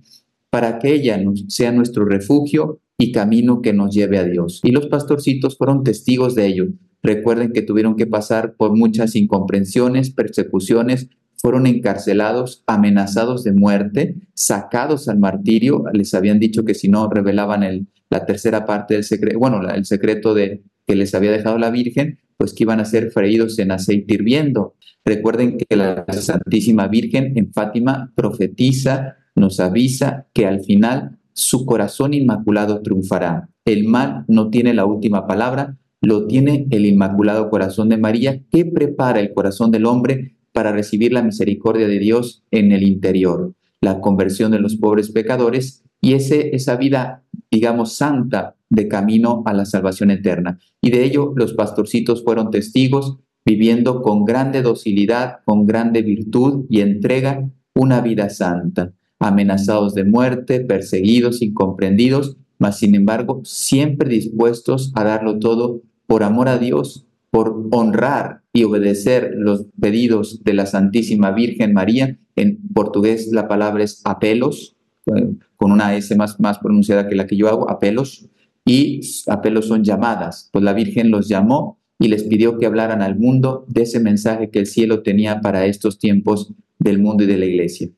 para 0.51 0.77
que 0.79 0.93
ella 0.93 1.19
sea 1.47 1.71
nuestro 1.71 2.05
refugio 2.05 2.79
y 2.99 3.11
camino 3.11 3.61
que 3.61 3.73
nos 3.73 3.95
lleve 3.95 4.19
a 4.19 4.25
Dios. 4.25 4.59
Y 4.63 4.71
los 4.71 4.87
pastorcitos 4.87 5.57
fueron 5.57 5.83
testigos 5.83 6.35
de 6.35 6.45
ello. 6.45 6.67
Recuerden 7.01 7.51
que 7.51 7.63
tuvieron 7.63 7.95
que 7.95 8.05
pasar 8.05 8.53
por 8.55 8.75
muchas 8.75 9.15
incomprensiones, 9.15 10.11
persecuciones, 10.11 11.09
fueron 11.37 11.65
encarcelados, 11.65 12.63
amenazados 12.67 13.43
de 13.43 13.53
muerte, 13.53 14.15
sacados 14.35 15.07
al 15.07 15.17
martirio. 15.17 15.85
Les 15.93 16.13
habían 16.13 16.39
dicho 16.39 16.63
que 16.63 16.75
si 16.75 16.87
no 16.87 17.09
revelaban 17.09 17.63
el, 17.63 17.87
la 18.11 18.25
tercera 18.25 18.65
parte 18.65 18.93
del 18.93 19.03
secreto, 19.03 19.39
bueno, 19.39 19.67
el 19.67 19.85
secreto 19.85 20.35
de 20.35 20.61
que 20.85 20.95
les 20.95 21.15
había 21.15 21.31
dejado 21.31 21.57
la 21.57 21.71
Virgen, 21.71 22.19
pues 22.37 22.53
que 22.53 22.65
iban 22.65 22.79
a 22.79 22.85
ser 22.85 23.09
freídos 23.09 23.57
en 23.57 23.71
aceite 23.71 24.13
hirviendo. 24.13 24.75
Recuerden 25.03 25.57
que 25.57 25.75
la 25.75 26.05
Santísima 26.09 26.87
Virgen 26.87 27.33
en 27.35 27.51
Fátima 27.51 28.11
profetiza 28.15 29.15
nos 29.35 29.59
avisa 29.59 30.27
que 30.33 30.45
al 30.45 30.61
final 30.61 31.19
su 31.33 31.65
corazón 31.65 32.13
inmaculado 32.13 32.81
triunfará. 32.81 33.49
El 33.65 33.85
mal 33.85 34.25
no 34.27 34.49
tiene 34.49 34.73
la 34.73 34.85
última 34.85 35.27
palabra, 35.27 35.77
lo 36.01 36.27
tiene 36.27 36.67
el 36.71 36.85
inmaculado 36.85 37.49
corazón 37.49 37.89
de 37.89 37.97
María 37.97 38.41
que 38.51 38.65
prepara 38.65 39.19
el 39.19 39.33
corazón 39.33 39.71
del 39.71 39.85
hombre 39.85 40.35
para 40.51 40.71
recibir 40.71 41.13
la 41.13 41.21
misericordia 41.21 41.87
de 41.87 41.99
Dios 41.99 42.43
en 42.51 42.71
el 42.71 42.83
interior, 42.83 43.53
la 43.81 44.01
conversión 44.01 44.51
de 44.51 44.59
los 44.59 44.75
pobres 44.75 45.11
pecadores 45.11 45.83
y 46.01 46.13
ese, 46.13 46.55
esa 46.55 46.75
vida, 46.75 47.23
digamos, 47.49 47.93
santa 47.93 48.55
de 48.69 48.87
camino 48.87 49.43
a 49.45 49.53
la 49.53 49.65
salvación 49.65 50.11
eterna. 50.11 50.59
Y 50.81 50.89
de 50.89 51.03
ello 51.03 51.33
los 51.35 51.53
pastorcitos 51.53 52.23
fueron 52.23 52.49
testigos 52.51 53.17
viviendo 53.45 54.01
con 54.01 54.25
grande 54.25 54.61
docilidad, 54.61 55.39
con 55.45 55.65
grande 55.65 56.01
virtud 56.01 56.65
y 56.69 56.81
entrega 56.81 57.49
una 57.75 58.01
vida 58.01 58.29
santa, 58.29 58.93
amenazados 59.21 59.93
de 59.93 60.03
muerte, 60.03 60.59
perseguidos, 60.59 61.41
incomprendidos, 61.41 62.37
mas 62.57 62.79
sin 62.79 62.95
embargo 62.95 63.41
siempre 63.43 64.09
dispuestos 64.09 64.91
a 64.95 65.03
darlo 65.03 65.39
todo 65.39 65.81
por 66.07 66.23
amor 66.23 66.49
a 66.49 66.57
Dios, 66.57 67.05
por 67.29 67.67
honrar 67.71 68.41
y 68.51 68.63
obedecer 68.63 69.31
los 69.35 69.65
pedidos 69.79 70.43
de 70.43 70.53
la 70.53 70.65
Santísima 70.65 71.31
Virgen 71.31 71.71
María. 71.73 72.17
En 72.35 72.59
portugués 72.73 73.29
la 73.31 73.47
palabra 73.47 73.83
es 73.83 74.01
apelos, 74.03 74.75
eh, 75.05 75.33
con 75.55 75.71
una 75.71 75.95
S 75.95 76.15
más, 76.15 76.39
más 76.39 76.59
pronunciada 76.59 77.07
que 77.07 77.15
la 77.15 77.27
que 77.27 77.37
yo 77.37 77.47
hago, 77.47 77.69
apelos, 77.69 78.27
y 78.65 79.01
apelos 79.27 79.67
son 79.67 79.83
llamadas, 79.83 80.49
pues 80.51 80.63
la 80.63 80.73
Virgen 80.73 81.09
los 81.09 81.27
llamó 81.27 81.79
y 81.99 82.07
les 82.07 82.23
pidió 82.23 82.57
que 82.57 82.65
hablaran 82.65 83.01
al 83.01 83.17
mundo 83.17 83.65
de 83.67 83.83
ese 83.83 83.99
mensaje 83.99 84.49
que 84.49 84.59
el 84.59 84.65
cielo 84.65 85.03
tenía 85.03 85.41
para 85.41 85.65
estos 85.65 85.99
tiempos 85.99 86.53
del 86.79 86.99
mundo 86.99 87.23
y 87.23 87.27
de 87.27 87.37
la 87.37 87.45
iglesia. 87.45 87.89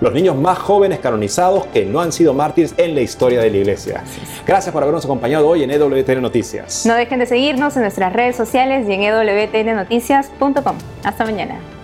Los 0.00 0.12
niños 0.12 0.36
más 0.36 0.58
jóvenes 0.58 0.98
canonizados 1.00 1.66
que 1.66 1.84
no 1.84 2.00
han 2.00 2.12
sido 2.12 2.34
mártires 2.34 2.74
en 2.76 2.94
la 2.94 3.00
historia 3.00 3.40
de 3.40 3.50
la 3.50 3.56
Iglesia. 3.58 4.02
Gracias 4.46 4.72
por 4.72 4.82
habernos 4.82 5.04
acompañado 5.04 5.48
hoy 5.48 5.62
en 5.62 5.70
EWTN 5.70 6.22
Noticias. 6.22 6.86
No 6.86 6.94
dejen 6.94 7.18
de 7.18 7.26
seguirnos 7.26 7.76
en 7.76 7.82
nuestras 7.82 8.12
redes 8.12 8.36
sociales 8.36 8.88
y 8.88 8.92
en 8.92 9.02
ewtnnoticias.com. 9.02 10.76
Hasta 11.04 11.24
mañana. 11.24 11.79